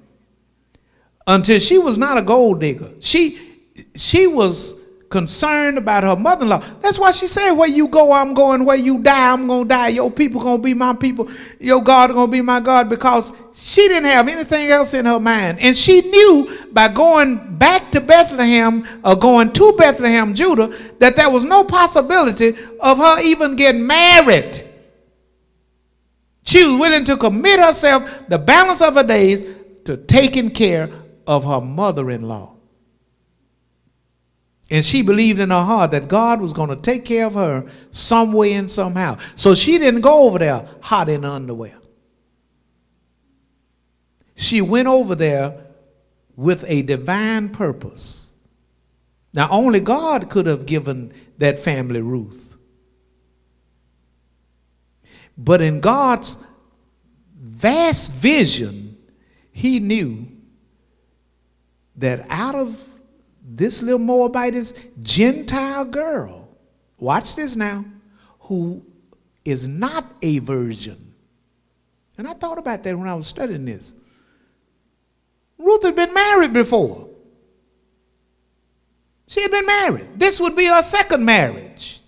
until 1.27 1.59
she 1.59 1.77
was 1.77 1.97
not 1.97 2.17
a 2.17 2.21
gold 2.21 2.59
digger. 2.59 2.91
She 2.99 3.49
she 3.95 4.27
was 4.27 4.75
concerned 5.13 5.77
about 5.77 6.03
her 6.03 6.15
mother-in-law. 6.15 6.61
That's 6.81 6.97
why 6.97 7.11
she 7.11 7.27
said, 7.27 7.51
"Where 7.51 7.69
you 7.69 7.87
go, 7.87 8.11
I'm 8.11 8.33
going. 8.33 8.65
Where 8.65 8.75
you 8.75 8.97
die, 8.97 9.31
I'm 9.31 9.47
gonna 9.47 9.63
die. 9.63 9.89
Your 9.89 10.09
people 10.09 10.41
gonna 10.41 10.57
be 10.57 10.73
my 10.73 10.93
people. 10.93 11.29
Your 11.59 11.81
God 11.81 12.11
gonna 12.11 12.27
be 12.27 12.41
my 12.41 12.59
God." 12.59 12.89
Because 12.89 13.31
she 13.53 13.87
didn't 13.87 14.05
have 14.05 14.27
anything 14.27 14.69
else 14.69 14.93
in 14.95 15.05
her 15.05 15.19
mind, 15.19 15.59
and 15.59 15.77
she 15.77 16.01
knew 16.01 16.57
by 16.73 16.87
going 16.87 17.39
back 17.59 17.91
to 17.91 18.01
Bethlehem 18.01 18.83
or 19.05 19.15
going 19.15 19.51
to 19.51 19.73
Bethlehem, 19.73 20.33
Judah, 20.33 20.71
that 20.99 21.15
there 21.15 21.29
was 21.29 21.45
no 21.45 21.63
possibility 21.63 22.55
of 22.79 22.97
her 22.97 23.21
even 23.21 23.55
getting 23.55 23.85
married. 23.85 24.63
She 26.45 26.65
was 26.65 26.75
willing 26.75 27.05
to 27.05 27.15
commit 27.17 27.59
herself 27.59 28.09
the 28.27 28.39
balance 28.39 28.81
of 28.81 28.95
her 28.95 29.03
days 29.03 29.43
to 29.85 29.95
taking 29.95 30.49
care 30.49 30.89
of 31.27 31.45
her 31.45 31.61
mother 31.61 32.09
in 32.09 32.23
law. 32.23 32.52
And 34.69 34.83
she 34.83 35.01
believed 35.01 35.39
in 35.39 35.49
her 35.49 35.61
heart 35.61 35.91
that 35.91 36.07
God 36.07 36.41
was 36.41 36.53
going 36.53 36.69
to 36.69 36.75
take 36.75 37.05
care 37.05 37.25
of 37.25 37.33
her 37.35 37.65
some 37.91 38.33
way 38.33 38.53
and 38.53 38.69
somehow. 38.69 39.17
So 39.35 39.53
she 39.53 39.77
didn't 39.77 40.01
go 40.01 40.23
over 40.23 40.39
there 40.39 40.67
hot 40.81 41.09
in 41.09 41.25
underwear. 41.25 41.75
She 44.35 44.61
went 44.61 44.87
over 44.87 45.15
there 45.15 45.67
with 46.35 46.65
a 46.67 46.81
divine 46.81 47.49
purpose. 47.49 48.33
Now, 49.33 49.49
only 49.49 49.79
God 49.79 50.29
could 50.29 50.45
have 50.45 50.65
given 50.65 51.13
that 51.37 51.59
family 51.59 52.01
Ruth. 52.01 52.55
But 55.37 55.61
in 55.61 55.79
God's 55.79 56.37
vast 57.35 58.11
vision, 58.11 58.97
he 59.51 59.79
knew 59.79 60.27
that 61.95 62.25
out 62.29 62.55
of 62.55 62.79
this 63.43 63.81
little 63.81 63.99
Moabitess 63.99 64.73
Gentile 65.01 65.85
girl, 65.85 66.47
watch 66.97 67.35
this 67.35 67.55
now, 67.55 67.85
who 68.39 68.83
is 69.43 69.67
not 69.67 70.05
a 70.21 70.39
virgin. 70.39 71.13
And 72.17 72.27
I 72.27 72.33
thought 72.33 72.57
about 72.57 72.83
that 72.83 72.97
when 72.97 73.07
I 73.07 73.13
was 73.13 73.27
studying 73.27 73.65
this. 73.65 73.93
Ruth 75.57 75.83
had 75.83 75.95
been 75.95 76.13
married 76.13 76.53
before. 76.53 77.09
She 79.27 79.41
had 79.41 79.51
been 79.51 79.65
married. 79.65 80.19
This 80.19 80.39
would 80.39 80.55
be 80.55 80.65
her 80.65 80.81
second 80.81 81.25
marriage. 81.25 82.01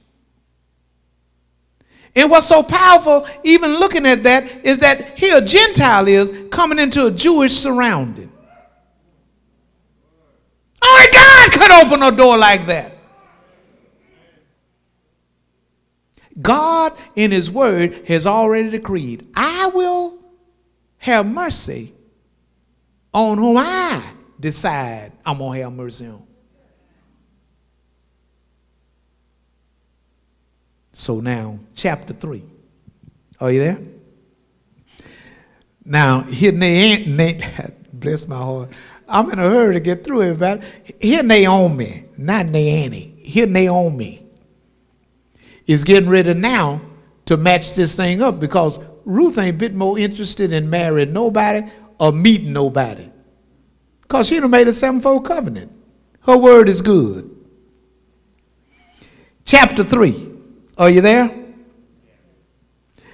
And 2.15 2.31
what's 2.31 2.47
so 2.47 2.63
powerful, 2.63 3.27
even 3.43 3.75
looking 3.75 4.05
at 4.05 4.23
that, 4.23 4.65
is 4.65 4.77
that 4.79 5.17
here 5.17 5.37
a 5.37 5.41
Gentile 5.41 6.07
is 6.07 6.31
coming 6.49 6.79
into 6.79 7.07
a 7.07 7.11
Jewish 7.11 7.53
surrounding. 7.53 8.31
Only 10.85 11.09
God 11.11 11.51
could 11.51 11.71
open 11.71 12.03
a 12.03 12.11
door 12.11 12.37
like 12.37 12.67
that. 12.67 12.97
God, 16.41 16.93
in 17.15 17.31
His 17.31 17.49
Word, 17.49 18.07
has 18.07 18.27
already 18.27 18.69
decreed, 18.69 19.27
I 19.35 19.67
will 19.67 20.19
have 20.97 21.25
mercy 21.25 21.93
on 23.13 23.37
whom 23.37 23.57
I 23.57 24.03
decide 24.39 25.13
I'm 25.25 25.37
going 25.37 25.59
to 25.59 25.63
have 25.63 25.73
mercy 25.73 26.07
on. 26.07 26.25
So 30.91 31.19
now, 31.19 31.59
chapter 31.75 32.13
3. 32.13 32.43
Are 33.39 33.51
you 33.51 33.59
there? 33.59 33.79
Now, 35.83 36.21
here, 36.21 36.51
Naomi, 36.51 37.41
bless 37.93 38.27
my 38.27 38.37
heart. 38.37 38.69
I'm 39.07 39.31
in 39.31 39.39
a 39.39 39.43
hurry 39.49 39.75
to 39.75 39.79
get 39.79 40.03
through 40.03 40.35
but 40.35 40.63
here 40.99 41.23
Naomi, 41.23 42.05
not 42.17 42.47
Naomi, 42.47 43.15
here 43.21 43.47
Naomi 43.47 44.25
is 45.67 45.83
getting 45.83 46.09
ready 46.09 46.33
now 46.33 46.81
to 47.25 47.37
match 47.37 47.73
this 47.73 47.95
thing 47.95 48.21
up 48.21 48.39
because 48.39 48.79
Ruth 49.03 49.37
ain't 49.37 49.55
a 49.55 49.57
bit 49.57 49.73
more 49.73 49.97
interested 49.97 50.51
in 50.51 50.69
marrying 50.69 51.13
nobody 51.13 51.67
or 51.99 52.11
meeting 52.11 52.53
nobody. 52.53 53.09
Because 54.01 54.27
she 54.27 54.39
done 54.39 54.51
made 54.51 54.67
a 54.67 54.73
sevenfold 54.73 55.25
covenant. 55.25 55.71
Her 56.21 56.37
word 56.37 56.69
is 56.69 56.81
good. 56.81 57.31
Chapter 59.45 59.83
3. 59.83 60.31
Are 60.77 60.89
you 60.89 61.01
there? 61.01 61.45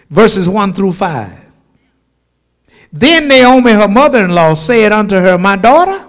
Verses 0.09 0.47
1 0.49 0.73
through 0.73 0.93
5. 0.93 1.40
Then 2.93 3.27
Naomi, 3.27 3.71
her 3.71 3.87
mother 3.87 4.25
in 4.25 4.31
law, 4.31 4.53
said 4.53 4.91
unto 4.91 5.15
her, 5.15 5.37
My 5.37 5.55
daughter, 5.55 6.07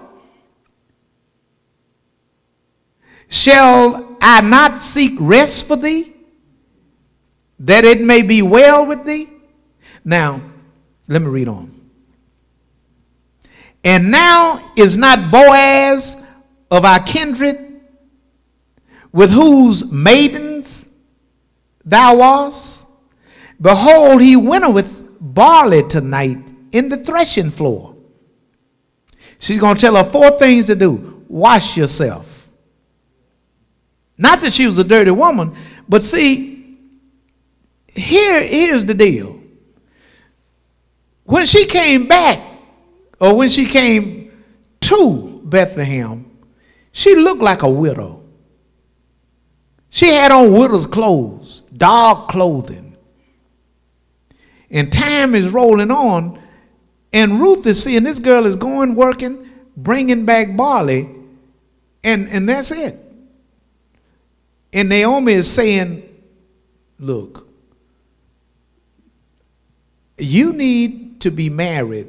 shall 3.29 4.17
I 4.21 4.41
not 4.41 4.81
seek 4.81 5.13
rest 5.17 5.67
for 5.67 5.77
thee, 5.77 6.13
that 7.59 7.85
it 7.85 8.01
may 8.01 8.21
be 8.21 8.41
well 8.41 8.85
with 8.85 9.05
thee? 9.05 9.29
Now, 10.03 10.41
let 11.07 11.21
me 11.21 11.29
read 11.29 11.47
on. 11.47 11.71
And 13.85 14.11
now 14.11 14.71
is 14.75 14.97
not 14.97 15.31
Boaz 15.31 16.17
of 16.69 16.83
our 16.83 16.99
kindred, 16.99 17.81
with 19.13 19.31
whose 19.31 19.85
maidens 19.85 20.87
thou 21.85 22.17
wast? 22.17 22.87
Behold, 23.61 24.21
he 24.21 24.35
winnoweth 24.35 25.05
barley 25.21 25.83
tonight 25.83 26.52
in 26.73 26.89
the 26.89 26.97
threshing 26.97 27.49
floor. 27.49 27.95
She's 29.39 29.59
going 29.59 29.75
to 29.75 29.81
tell 29.81 29.95
her 29.95 30.03
four 30.03 30.37
things 30.37 30.65
to 30.65 30.75
do 30.75 31.23
wash 31.29 31.77
yourself. 31.77 32.47
Not 34.17 34.41
that 34.41 34.53
she 34.53 34.67
was 34.67 34.77
a 34.77 34.83
dirty 34.83 35.09
woman, 35.09 35.55
but 35.89 36.03
see, 36.03 36.77
here, 37.87 38.41
here's 38.41 38.85
the 38.85 38.93
deal. 38.93 39.39
When 41.23 41.45
she 41.45 41.65
came 41.65 42.07
back, 42.07 42.39
or 43.19 43.35
when 43.35 43.49
she 43.49 43.65
came 43.65 44.31
to 44.81 45.41
Bethlehem, 45.45 46.29
she 46.91 47.15
looked 47.15 47.41
like 47.41 47.63
a 47.63 47.69
widow. 47.69 48.21
She 49.89 50.09
had 50.09 50.31
on 50.31 50.51
widow's 50.51 50.85
clothes, 50.85 51.63
dark 51.75 52.29
clothing. 52.29 52.95
And 54.69 54.91
time 54.91 55.33
is 55.33 55.51
rolling 55.51 55.91
on, 55.91 56.42
and 57.13 57.39
Ruth 57.39 57.65
is 57.67 57.81
seeing 57.81 58.03
this 58.03 58.17
girl 58.17 58.47
is 58.47 58.55
going 58.55 58.95
working, 58.95 59.47
bringing 59.77 60.25
back 60.25 60.57
barley, 60.57 61.07
and, 62.03 62.27
and 62.27 62.49
that's 62.49 62.71
it. 62.71 62.99
And 64.73 64.89
Naomi 64.89 65.33
is 65.33 65.49
saying, 65.49 66.09
Look, 66.99 67.47
you 70.17 70.53
need 70.53 71.21
to 71.21 71.31
be 71.31 71.49
married, 71.49 72.07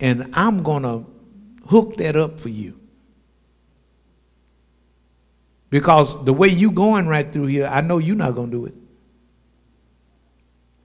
and 0.00 0.30
I'm 0.34 0.62
going 0.62 0.84
to 0.84 1.04
hook 1.68 1.96
that 1.96 2.16
up 2.16 2.40
for 2.40 2.48
you. 2.48 2.78
Because 5.68 6.22
the 6.24 6.32
way 6.32 6.48
you 6.48 6.70
going 6.70 7.06
right 7.06 7.30
through 7.30 7.46
here, 7.46 7.66
I 7.66 7.80
know 7.80 7.98
you're 7.98 8.14
not 8.14 8.34
going 8.34 8.50
to 8.50 8.56
do 8.56 8.66
it. 8.66 8.74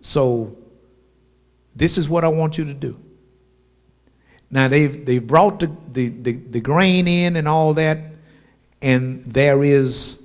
So 0.02 0.58
this 1.78 1.98
is 1.98 2.10
what 2.10 2.24
I 2.24 2.28
want 2.28 2.58
you 2.58 2.66
to 2.66 2.74
do. 2.74 3.00
Now 4.50 4.68
they've 4.68 5.06
they've 5.06 5.26
brought 5.26 5.60
the, 5.60 5.72
the, 5.92 6.10
the, 6.10 6.32
the 6.34 6.60
grain 6.60 7.08
in 7.08 7.36
and 7.36 7.48
all 7.48 7.74
that, 7.76 8.00
and 8.82 9.24
there 9.24 9.64
is 9.64 10.20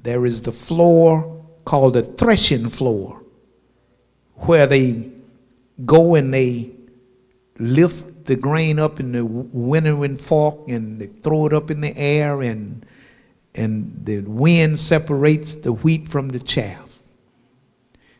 there 0.00 0.26
is 0.26 0.42
the 0.42 0.52
floor 0.52 1.44
called 1.64 1.94
the 1.94 2.02
threshing 2.02 2.68
floor, 2.68 3.22
where 4.34 4.66
they 4.66 5.10
go 5.84 6.14
and 6.14 6.34
they 6.34 6.72
lift 7.58 8.26
the 8.26 8.36
grain 8.36 8.78
up 8.78 8.98
in 9.00 9.12
the 9.12 9.24
winnowing 9.24 10.16
fork 10.16 10.68
and 10.68 10.98
they 10.98 11.06
throw 11.06 11.46
it 11.46 11.52
up 11.52 11.70
in 11.70 11.80
the 11.80 11.96
air 11.96 12.42
and 12.42 12.84
and 13.54 14.00
the 14.04 14.20
wind 14.22 14.80
separates 14.80 15.54
the 15.54 15.72
wheat 15.72 16.08
from 16.08 16.30
the 16.30 16.40
chaff. 16.40 17.02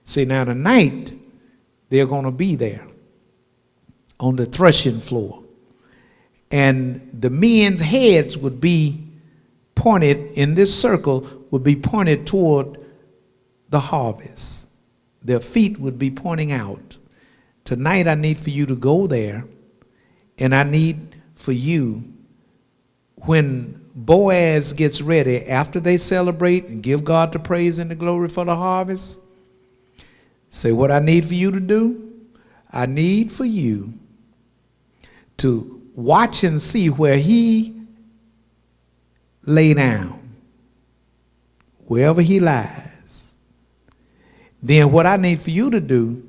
See 0.05 0.25
now 0.25 0.45
tonight 0.45 1.19
they're 1.95 2.07
going 2.07 2.25
to 2.25 2.33
be 2.33 2.57
there 2.57 2.85
on 4.19 4.35
the 4.35 4.47
threshing 4.47 4.99
floor. 4.99 5.45
And 6.51 7.09
the 7.13 7.31
men's 7.31 7.79
heads 7.79 8.37
would 8.37 8.61
be 8.61 9.07
pointed 9.77 10.33
in 10.33 10.57
this 10.57 10.77
circle, 10.77 11.47
would 11.53 11.63
be 11.63 11.77
pointed 11.77 12.27
toward 12.27 12.85
the 13.69 13.79
harvest. 13.79 14.67
Their 15.23 15.39
feet 15.39 15.79
would 15.79 15.97
be 15.97 16.11
pointing 16.11 16.51
out. 16.51 16.97
Tonight, 17.65 18.09
I 18.09 18.17
need 18.17 18.41
for 18.41 18.51
you 18.51 18.67
to 18.67 18.75
go 18.75 19.07
there, 19.07 19.47
and 20.37 20.53
I 20.53 20.65
need 20.65 21.15
for 21.37 21.53
you, 21.53 22.13
when 23.19 23.81
Boaz 23.95 24.73
gets 24.73 25.01
ready, 25.01 25.47
after 25.47 25.79
they 25.79 25.99
celebrate 25.99 26.65
and 26.65 26.83
give 26.83 27.05
God 27.05 27.31
the 27.31 27.39
praise 27.39 27.79
and 27.79 27.89
the 27.89 27.95
glory 27.95 28.29
for 28.29 28.45
the 28.45 28.57
harvest, 28.57 29.21
say, 30.55 30.73
What 30.73 30.91
I 30.91 30.99
need 31.01 31.27
for 31.27 31.35
you 31.35 31.51
to 31.51 31.61
do, 31.61 32.13
I 32.71 32.87
need 32.87 33.33
for 33.33 33.45
you 33.45 33.93
to 35.39 35.83
watch 35.95 36.45
and 36.45 36.61
see 36.61 36.91
where 36.91 37.17
he 37.17 37.75
lay 39.45 39.75
down, 39.75 40.37
wherever 41.87 42.23
he 42.23 42.41
lies. 42.41 43.33
Then 44.63 44.93
what 44.93 45.07
I 45.07 45.17
need 45.17 45.43
for 45.43 45.51
you 45.51 45.71
to 45.71 45.81
do 45.81 46.27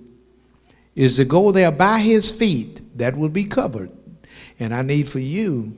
is 0.96 1.16
to 1.18 1.26
go 1.26 1.52
there 1.52 1.72
by 1.72 2.00
his 2.00 2.32
feet 2.32 2.82
that 2.98 3.16
will 3.16 3.30
be 3.30 3.46
covered. 3.46 3.92
And 4.60 4.74
I 4.74 4.82
need 4.82 5.08
for 5.08 5.20
you 5.20 5.76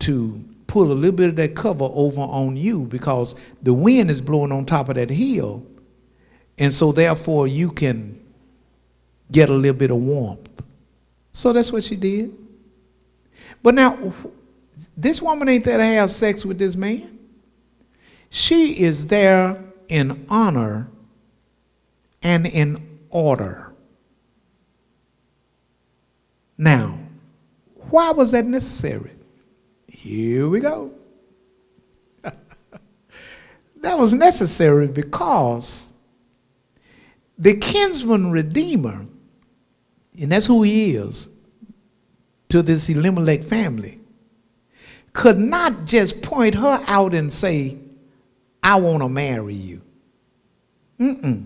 to 0.00 0.44
pull 0.66 0.90
a 0.90 0.94
little 0.94 1.12
bit 1.12 1.30
of 1.30 1.36
that 1.36 1.54
cover 1.54 1.88
over 1.92 2.20
on 2.20 2.56
you 2.56 2.80
because 2.80 3.34
the 3.62 3.72
wind 3.72 4.10
is 4.10 4.20
blowing 4.20 4.52
on 4.52 4.66
top 4.66 4.88
of 4.88 4.96
that 4.96 5.10
hill. 5.10 5.64
And 6.58 6.72
so 6.72 6.92
therefore 6.92 7.46
you 7.46 7.70
can 7.70 8.18
get 9.30 9.50
a 9.50 9.54
little 9.54 9.76
bit 9.76 9.90
of 9.90 9.98
warmth. 9.98 10.62
So 11.32 11.52
that's 11.52 11.72
what 11.72 11.84
she 11.84 11.96
did. 11.96 12.34
But 13.62 13.74
now, 13.74 14.12
this 14.96 15.20
woman 15.20 15.48
ain't 15.48 15.64
there 15.64 15.78
to 15.78 15.84
have 15.84 16.10
sex 16.10 16.44
with 16.44 16.58
this 16.58 16.76
man. 16.76 17.18
She 18.30 18.80
is 18.80 19.06
there 19.06 19.62
in 19.88 20.26
honor 20.28 20.88
and 22.22 22.46
in 22.46 23.00
order. 23.10 23.72
Now, 26.58 26.98
why 27.90 28.10
was 28.10 28.30
that 28.32 28.46
necessary? 28.46 29.12
Here 29.86 30.48
we 30.48 30.60
go. 30.60 30.90
that 32.22 33.98
was 33.98 34.14
necessary 34.14 34.88
because 34.88 35.85
the 37.38 37.54
kinsman 37.54 38.30
redeemer 38.30 39.06
and 40.18 40.32
that's 40.32 40.46
who 40.46 40.62
he 40.62 40.96
is 40.96 41.28
to 42.48 42.62
this 42.62 42.88
Elimelech 42.88 43.42
family, 43.42 44.00
could 45.12 45.38
not 45.38 45.84
just 45.84 46.22
point 46.22 46.54
her 46.54 46.82
out 46.86 47.14
and 47.14 47.32
say, 47.32 47.76
I 48.62 48.76
want 48.76 49.02
to 49.02 49.08
marry 49.08 49.54
you. 49.54 49.82
Mm-mm. 51.00 51.44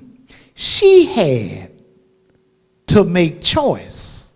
She 0.54 1.06
had 1.06 1.72
to 2.88 3.04
make 3.04 3.40
choice 3.40 4.32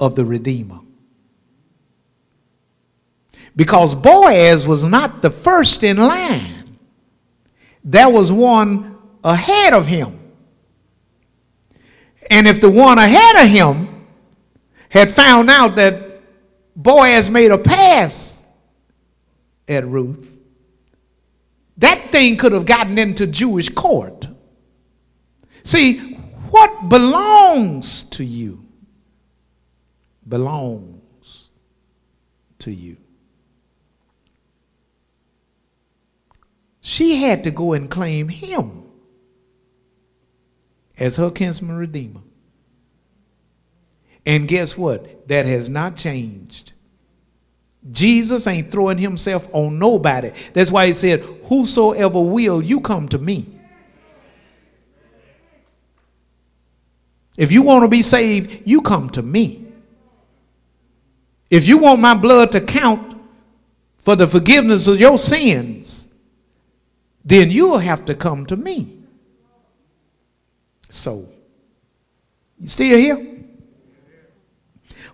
of 0.00 0.14
the 0.14 0.24
Redeemer. 0.24 0.80
Because 3.56 3.94
Boaz 3.94 4.66
was 4.66 4.84
not 4.84 5.22
the 5.22 5.30
first 5.30 5.84
in 5.84 5.96
line. 5.96 6.53
There 7.84 8.08
was 8.08 8.32
one 8.32 8.96
ahead 9.22 9.74
of 9.74 9.86
him. 9.86 10.20
And 12.30 12.48
if 12.48 12.60
the 12.60 12.70
one 12.70 12.98
ahead 12.98 13.44
of 13.44 13.50
him 13.50 14.06
had 14.88 15.10
found 15.10 15.50
out 15.50 15.76
that 15.76 16.22
Boaz 16.74 17.28
made 17.30 17.50
a 17.50 17.58
pass 17.58 18.42
at 19.68 19.86
Ruth, 19.86 20.38
that 21.76 22.10
thing 22.10 22.36
could 22.36 22.52
have 22.52 22.64
gotten 22.64 22.98
into 22.98 23.26
Jewish 23.26 23.68
court. 23.68 24.28
See, 25.64 26.14
what 26.50 26.88
belongs 26.88 28.02
to 28.10 28.24
you 28.24 28.64
belongs 30.28 31.50
to 32.60 32.72
you. 32.72 32.96
She 36.94 37.16
had 37.16 37.42
to 37.42 37.50
go 37.50 37.72
and 37.72 37.90
claim 37.90 38.28
him 38.28 38.84
as 40.96 41.16
her 41.16 41.28
kinsman 41.28 41.74
redeemer. 41.74 42.20
And 44.24 44.46
guess 44.46 44.78
what? 44.78 45.26
That 45.26 45.44
has 45.44 45.68
not 45.68 45.96
changed. 45.96 46.72
Jesus 47.90 48.46
ain't 48.46 48.70
throwing 48.70 48.98
himself 48.98 49.48
on 49.52 49.76
nobody. 49.76 50.30
That's 50.52 50.70
why 50.70 50.86
he 50.86 50.92
said, 50.92 51.24
Whosoever 51.46 52.20
will, 52.20 52.62
you 52.62 52.80
come 52.80 53.08
to 53.08 53.18
me. 53.18 53.48
If 57.36 57.50
you 57.50 57.62
want 57.62 57.82
to 57.82 57.88
be 57.88 58.02
saved, 58.02 58.68
you 58.68 58.80
come 58.80 59.10
to 59.10 59.22
me. 59.22 59.66
If 61.50 61.66
you 61.66 61.76
want 61.78 62.00
my 62.00 62.14
blood 62.14 62.52
to 62.52 62.60
count 62.60 63.20
for 63.96 64.14
the 64.14 64.28
forgiveness 64.28 64.86
of 64.86 65.00
your 65.00 65.18
sins, 65.18 66.06
then 67.24 67.50
you'll 67.50 67.78
have 67.78 68.04
to 68.04 68.14
come 68.14 68.46
to 68.46 68.56
me. 68.56 68.98
So, 70.90 71.28
you 72.60 72.68
still 72.68 72.96
here? 72.96 73.36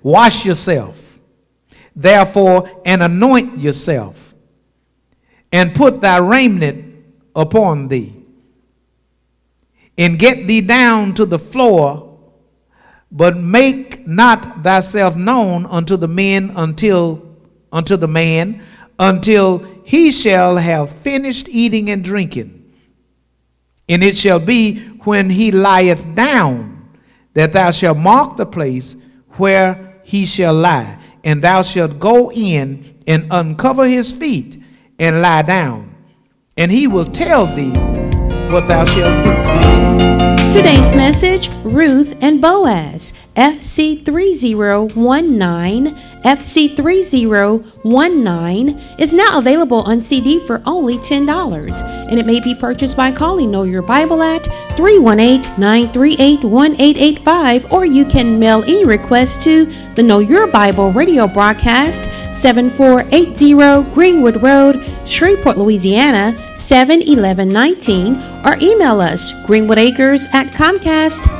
Wash 0.03 0.45
yourself, 0.45 1.19
therefore, 1.95 2.83
and 2.85 3.03
anoint 3.03 3.59
yourself, 3.59 4.35
and 5.53 5.75
put 5.75 6.01
thy 6.01 6.19
raiment 6.19 7.05
upon 7.35 7.89
thee. 7.89 8.17
and 9.99 10.19
get 10.19 10.47
thee 10.47 10.63
down 10.63 11.13
to 11.13 11.27
the 11.27 11.39
floor, 11.39 12.19
but 13.13 13.37
make 13.37 14.07
not 14.07 14.65
thyself 14.65 15.15
known 15.15 15.67
unto 15.67 15.95
the 15.95 16.09
men 16.09 16.51
until 16.57 17.23
unto 17.71 17.97
the 17.99 18.09
man 18.09 18.63
until 18.99 19.59
he 19.91 20.13
shall 20.13 20.57
have 20.57 20.89
finished 20.89 21.49
eating 21.49 21.91
and 21.91 22.05
drinking. 22.05 22.73
And 23.89 24.05
it 24.05 24.17
shall 24.17 24.39
be 24.39 24.79
when 25.03 25.29
he 25.29 25.51
lieth 25.51 26.15
down 26.15 26.97
that 27.35 27.51
thou 27.51 27.73
shalt 27.73 27.99
mark 27.99 28.37
the 28.37 28.47
place 28.47 28.95
where 29.31 30.01
he 30.05 30.27
shall 30.27 30.55
lie, 30.55 30.97
and 31.25 31.43
thou 31.43 31.63
shalt 31.63 31.99
go 31.99 32.31
in 32.31 33.03
and 33.09 33.27
uncover 33.33 33.85
his 33.85 34.13
feet 34.13 34.63
and 35.01 35.23
lie 35.23 35.43
down, 35.43 35.93
and 36.57 36.71
he 36.71 36.87
will 36.87 37.05
tell 37.05 37.47
thee 37.47 37.73
what 38.53 38.69
thou 38.69 38.85
shalt 38.85 39.25
do. 39.25 40.57
Today's 40.57 40.95
message 40.95 41.51
Ruth 41.65 42.17
and 42.21 42.41
Boaz, 42.41 43.13
FC3019. 43.37 45.97
FC3019 46.23 49.01
is 49.01 49.13
now 49.13 49.39
available 49.39 49.83
on 49.83 50.03
CD 50.03 50.45
for 50.47 50.61
only 50.67 50.99
$10, 50.99 51.83
and 52.11 52.19
it 52.19 52.27
may 52.27 52.41
be 52.41 52.55
purchased 52.55 52.97
by 52.97 53.13
calling 53.13 53.51
Know 53.51 53.63
Your 53.63 53.81
Bible 53.83 54.23
at 54.23 54.45
318 54.77 55.59
938 55.59 56.45
1885, 56.45 57.73
or 57.73 57.87
you 57.87 58.05
can 58.05 58.39
mail 58.39 58.63
e 58.69 58.85
request 58.85 59.41
to 59.43 59.65
the 59.95 60.03
Know 60.03 60.19
Your 60.19 60.47
Bible 60.47 60.93
radio 60.93 61.27
broadcast 61.27 62.03
7480 62.35 63.55
Greenwood 63.95 64.43
Road, 64.43 64.85
Shreveport, 65.07 65.57
Louisiana 65.59 66.37
71119, 66.57 68.17
or 68.45 68.57
email 68.61 69.01
us 69.01 69.33
greenwoodacres 69.47 70.29
at 70.35 70.49
comcast.net. 70.49 71.40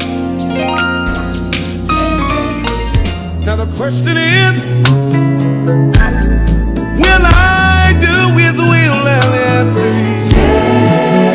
Now 3.43 3.55
the 3.55 3.65
question 3.75 4.17
is, 4.17 4.83
will 7.01 7.25
I 7.25 7.97
do 7.99 8.37
His 8.37 8.57
will? 8.59 9.07
And 9.07 9.33
the 9.33 9.41
answer 9.57 9.85
is 9.85 10.21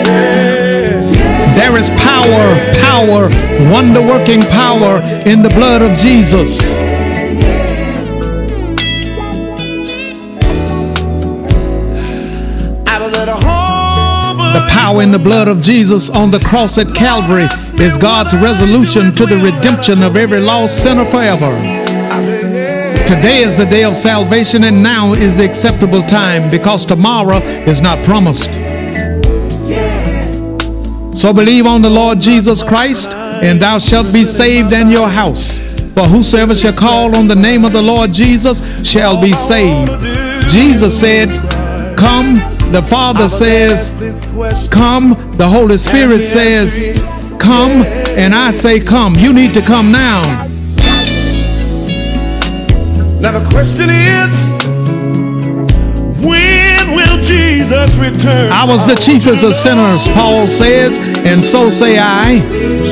yeah. 0.09 1.55
There 1.57 1.77
is 1.77 1.89
power, 1.99 2.55
power, 2.81 3.29
wonder 3.73 4.01
working 4.01 4.41
power 4.43 5.03
in 5.27 5.43
the 5.43 5.49
blood 5.57 5.83
of 5.83 5.99
Jesus. 5.99 6.79
I 12.87 12.99
was 13.01 13.19
at 13.19 13.29
a 13.29 13.35
home. 13.35 14.39
The 14.55 14.67
power 14.71 15.03
in 15.03 15.11
the 15.11 15.19
blood 15.19 15.49
of 15.49 15.61
Jesus 15.61 16.09
on 16.09 16.31
the 16.31 16.39
cross 16.39 16.79
at 16.79 16.95
Calvary 16.95 17.49
is 17.85 17.99
God's 17.99 18.33
resolution 18.33 19.13
to 19.17 19.27
the 19.27 19.37
redemption 19.39 20.05
of 20.05 20.17
every 20.17 20.41
lost 20.41 20.81
sinner 20.83 21.05
forever. 21.05 21.86
Today 23.07 23.43
is 23.43 23.57
the 23.57 23.67
day 23.67 23.85
of 23.85 23.97
salvation, 23.97 24.65
and 24.65 24.83
now 24.83 25.13
is 25.13 25.37
the 25.37 25.45
acceptable 25.45 26.03
time 26.03 26.51
because 26.51 26.85
tomorrow 26.85 27.37
is 27.65 27.81
not 27.81 27.99
promised. 28.01 28.53
So 31.17 31.33
believe 31.33 31.67
on 31.67 31.83
the 31.83 31.89
Lord 31.89 32.21
Jesus 32.21 32.65
Christ, 32.65 33.15
and 33.15 33.63
thou 33.63 33.79
shalt 33.79 34.13
be 34.13 34.25
saved 34.25 34.73
and 34.73 34.91
your 34.91 35.09
house. 35.09 35.61
For 35.95 36.03
whosoever 36.03 36.53
shall 36.53 36.73
call 36.73 37.17
on 37.17 37.29
the 37.29 37.37
name 37.37 37.65
of 37.65 37.73
the 37.73 37.81
Lord 37.81 38.13
Jesus 38.13 38.61
shall 38.85 39.23
be 39.23 39.33
saved. 39.33 39.89
Jesus 40.51 40.99
said, 40.99 41.29
Come. 41.97 42.35
The 42.73 42.83
Father 42.83 43.29
says, 43.29 43.93
Come. 44.69 45.11
The 45.31 45.49
Holy 45.49 45.77
Spirit 45.77 46.27
says, 46.27 47.09
Come. 47.39 47.85
And 48.19 48.35
I 48.35 48.51
say, 48.51 48.85
Come. 48.85 49.15
You 49.15 49.33
need 49.33 49.55
to 49.55 49.63
come 49.63 49.93
now. 49.93 50.49
Now 53.27 53.41
the 53.41 53.51
question 53.51 53.91
is, 53.91 54.57
when 56.25 56.95
will 56.95 57.21
Jesus 57.21 57.99
return? 57.99 58.53
I 58.53 58.65
was 58.65 58.87
the 58.87 58.95
chiefest 58.95 59.43
of 59.43 59.57
sinners, 59.57 60.07
Paul 60.13 60.47
says, 60.47 60.97
and 61.27 61.45
so 61.45 61.69
say 61.69 61.99
I. 61.99 62.39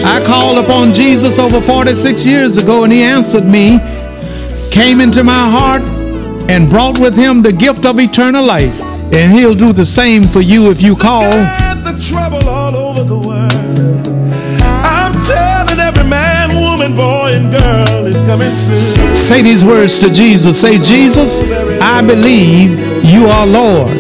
I 0.04 0.26
called 0.26 0.58
upon 0.58 0.92
Jesus 0.92 1.38
over 1.38 1.60
46 1.60 2.26
years 2.26 2.56
ago, 2.56 2.82
and 2.82 2.92
he 2.92 3.00
answered 3.02 3.44
me, 3.44 3.78
came 4.72 5.00
into 5.00 5.22
my 5.22 5.38
heart, 5.38 5.82
and 6.50 6.68
brought 6.68 6.98
with 6.98 7.14
him 7.14 7.40
the 7.40 7.52
gift 7.52 7.86
of 7.86 8.00
eternal 8.00 8.44
life. 8.44 8.82
And 9.12 9.32
he'll 9.32 9.54
do 9.54 9.72
the 9.72 9.86
same 9.86 10.24
for 10.24 10.40
you 10.40 10.68
if 10.68 10.82
you 10.82 10.96
call. 10.96 11.30
Telling 15.26 15.80
every 15.80 16.04
man, 16.04 16.54
woman, 16.54 16.94
boy, 16.94 17.32
and 17.34 17.50
girl 17.50 18.06
is 18.06 18.20
coming 18.22 18.50
soon. 18.56 19.14
Say 19.14 19.42
these 19.42 19.64
words 19.64 19.98
to 19.98 20.12
Jesus. 20.12 20.60
Say, 20.60 20.78
Jesus, 20.78 21.40
I 21.80 22.04
believe 22.06 22.70
you 23.04 23.26
are 23.26 23.46
Lord. 23.46 23.90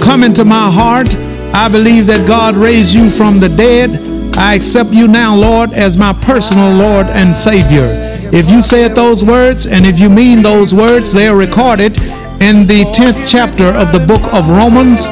Come 0.00 0.24
into 0.24 0.44
my 0.44 0.70
heart. 0.70 1.14
I 1.52 1.68
believe 1.68 2.06
that 2.06 2.26
God 2.26 2.54
raised 2.54 2.94
you 2.94 3.10
from 3.10 3.40
the 3.40 3.48
dead. 3.48 4.36
I 4.38 4.54
accept 4.54 4.90
you 4.90 5.08
now, 5.08 5.36
Lord, 5.36 5.72
as 5.72 5.98
my 5.98 6.12
personal 6.12 6.72
Lord 6.72 7.06
and 7.08 7.36
Savior. 7.36 7.88
If 8.32 8.48
you 8.48 8.62
said 8.62 8.94
those 8.94 9.24
words 9.24 9.66
and 9.66 9.84
if 9.84 9.98
you 9.98 10.08
mean 10.08 10.40
those 10.42 10.72
words, 10.72 11.12
they 11.12 11.26
are 11.26 11.36
recorded 11.36 12.00
in 12.40 12.66
the 12.66 12.84
10th 12.94 13.28
chapter 13.28 13.66
of 13.66 13.92
the 13.92 13.98
book 13.98 14.22
of 14.32 14.48
Romans, 14.48 15.06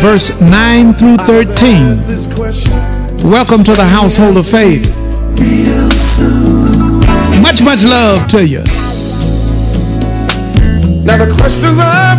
verse 0.00 0.38
9 0.40 0.94
through 0.94 1.16
13. 1.16 2.83
Welcome 3.24 3.64
to 3.64 3.72
the 3.72 3.86
household 3.86 4.36
of 4.36 4.44
faith. 4.44 5.00
Much, 7.40 7.62
much 7.62 7.82
love 7.82 8.28
to 8.28 8.46
you. 8.46 8.58
Now 11.04 11.16
the 11.16 11.34
questions 11.34 11.78
are, 11.80 12.18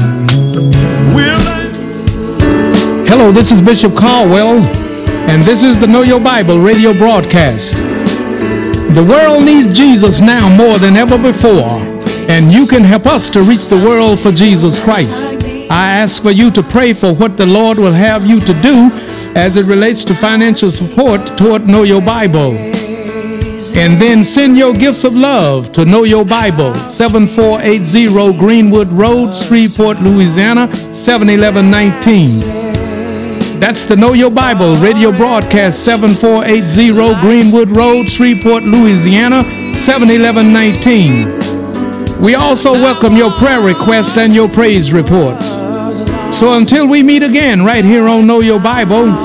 will 1.13 1.39
Hello, 3.07 3.31
this 3.31 3.51
is 3.51 3.61
Bishop 3.61 3.95
Caldwell, 3.95 4.63
and 5.29 5.43
this 5.43 5.61
is 5.61 5.79
the 5.79 5.85
Know 5.85 6.01
Your 6.01 6.19
Bible 6.19 6.57
radio 6.57 6.91
broadcast. 6.91 7.75
The 7.75 9.05
world 9.07 9.45
needs 9.45 9.77
Jesus 9.77 10.21
now 10.21 10.49
more 10.49 10.79
than 10.79 10.95
ever 10.95 11.19
before, 11.19 11.69
and 12.31 12.51
you 12.51 12.65
can 12.65 12.83
help 12.83 13.05
us 13.05 13.31
to 13.33 13.43
reach 13.43 13.67
the 13.67 13.77
world 13.77 14.19
for 14.19 14.31
Jesus 14.31 14.83
Christ. 14.83 15.27
I 15.69 15.93
ask 15.93 16.23
for 16.23 16.31
you 16.31 16.49
to 16.49 16.63
pray 16.63 16.93
for 16.93 17.13
what 17.13 17.37
the 17.37 17.45
Lord 17.45 17.77
will 17.77 17.93
have 17.93 18.25
you 18.25 18.39
to 18.39 18.53
do 18.63 19.04
as 19.35 19.57
it 19.57 19.65
relates 19.65 20.05
to 20.05 20.13
financial 20.13 20.71
support 20.71 21.37
toward 21.37 21.67
Know 21.67 21.83
Your 21.83 22.01
Bible. 22.01 22.55
And 23.75 24.01
then 24.01 24.23
send 24.23 24.57
your 24.57 24.73
gifts 24.73 25.03
of 25.03 25.13
love 25.13 25.73
to 25.73 25.83
Know 25.85 26.03
Your 26.03 26.23
Bible, 26.23 26.73
7480 26.73 28.37
Greenwood 28.39 28.93
Road, 28.93 29.35
Shreveport, 29.35 29.99
Louisiana, 30.01 30.73
71119. 30.73 33.59
That's 33.59 33.83
the 33.85 33.97
Know 33.97 34.13
Your 34.13 34.31
Bible 34.31 34.75
radio 34.75 35.11
broadcast, 35.11 35.83
7480 35.83 36.93
Greenwood 37.21 37.75
Road, 37.75 38.07
Shreveport, 38.07 38.63
Louisiana, 38.63 39.43
71119. 39.75 42.21
We 42.21 42.35
also 42.35 42.71
welcome 42.71 43.17
your 43.17 43.31
prayer 43.31 43.59
requests 43.59 44.15
and 44.17 44.33
your 44.33 44.47
praise 44.47 44.93
reports. 44.93 45.57
So 46.37 46.57
until 46.57 46.87
we 46.87 47.01
meet 47.01 47.23
again 47.23 47.63
right 47.63 47.85
here 47.85 48.07
on 48.07 48.27
Know 48.27 48.41
Your 48.41 48.59
Bible, 48.59 49.24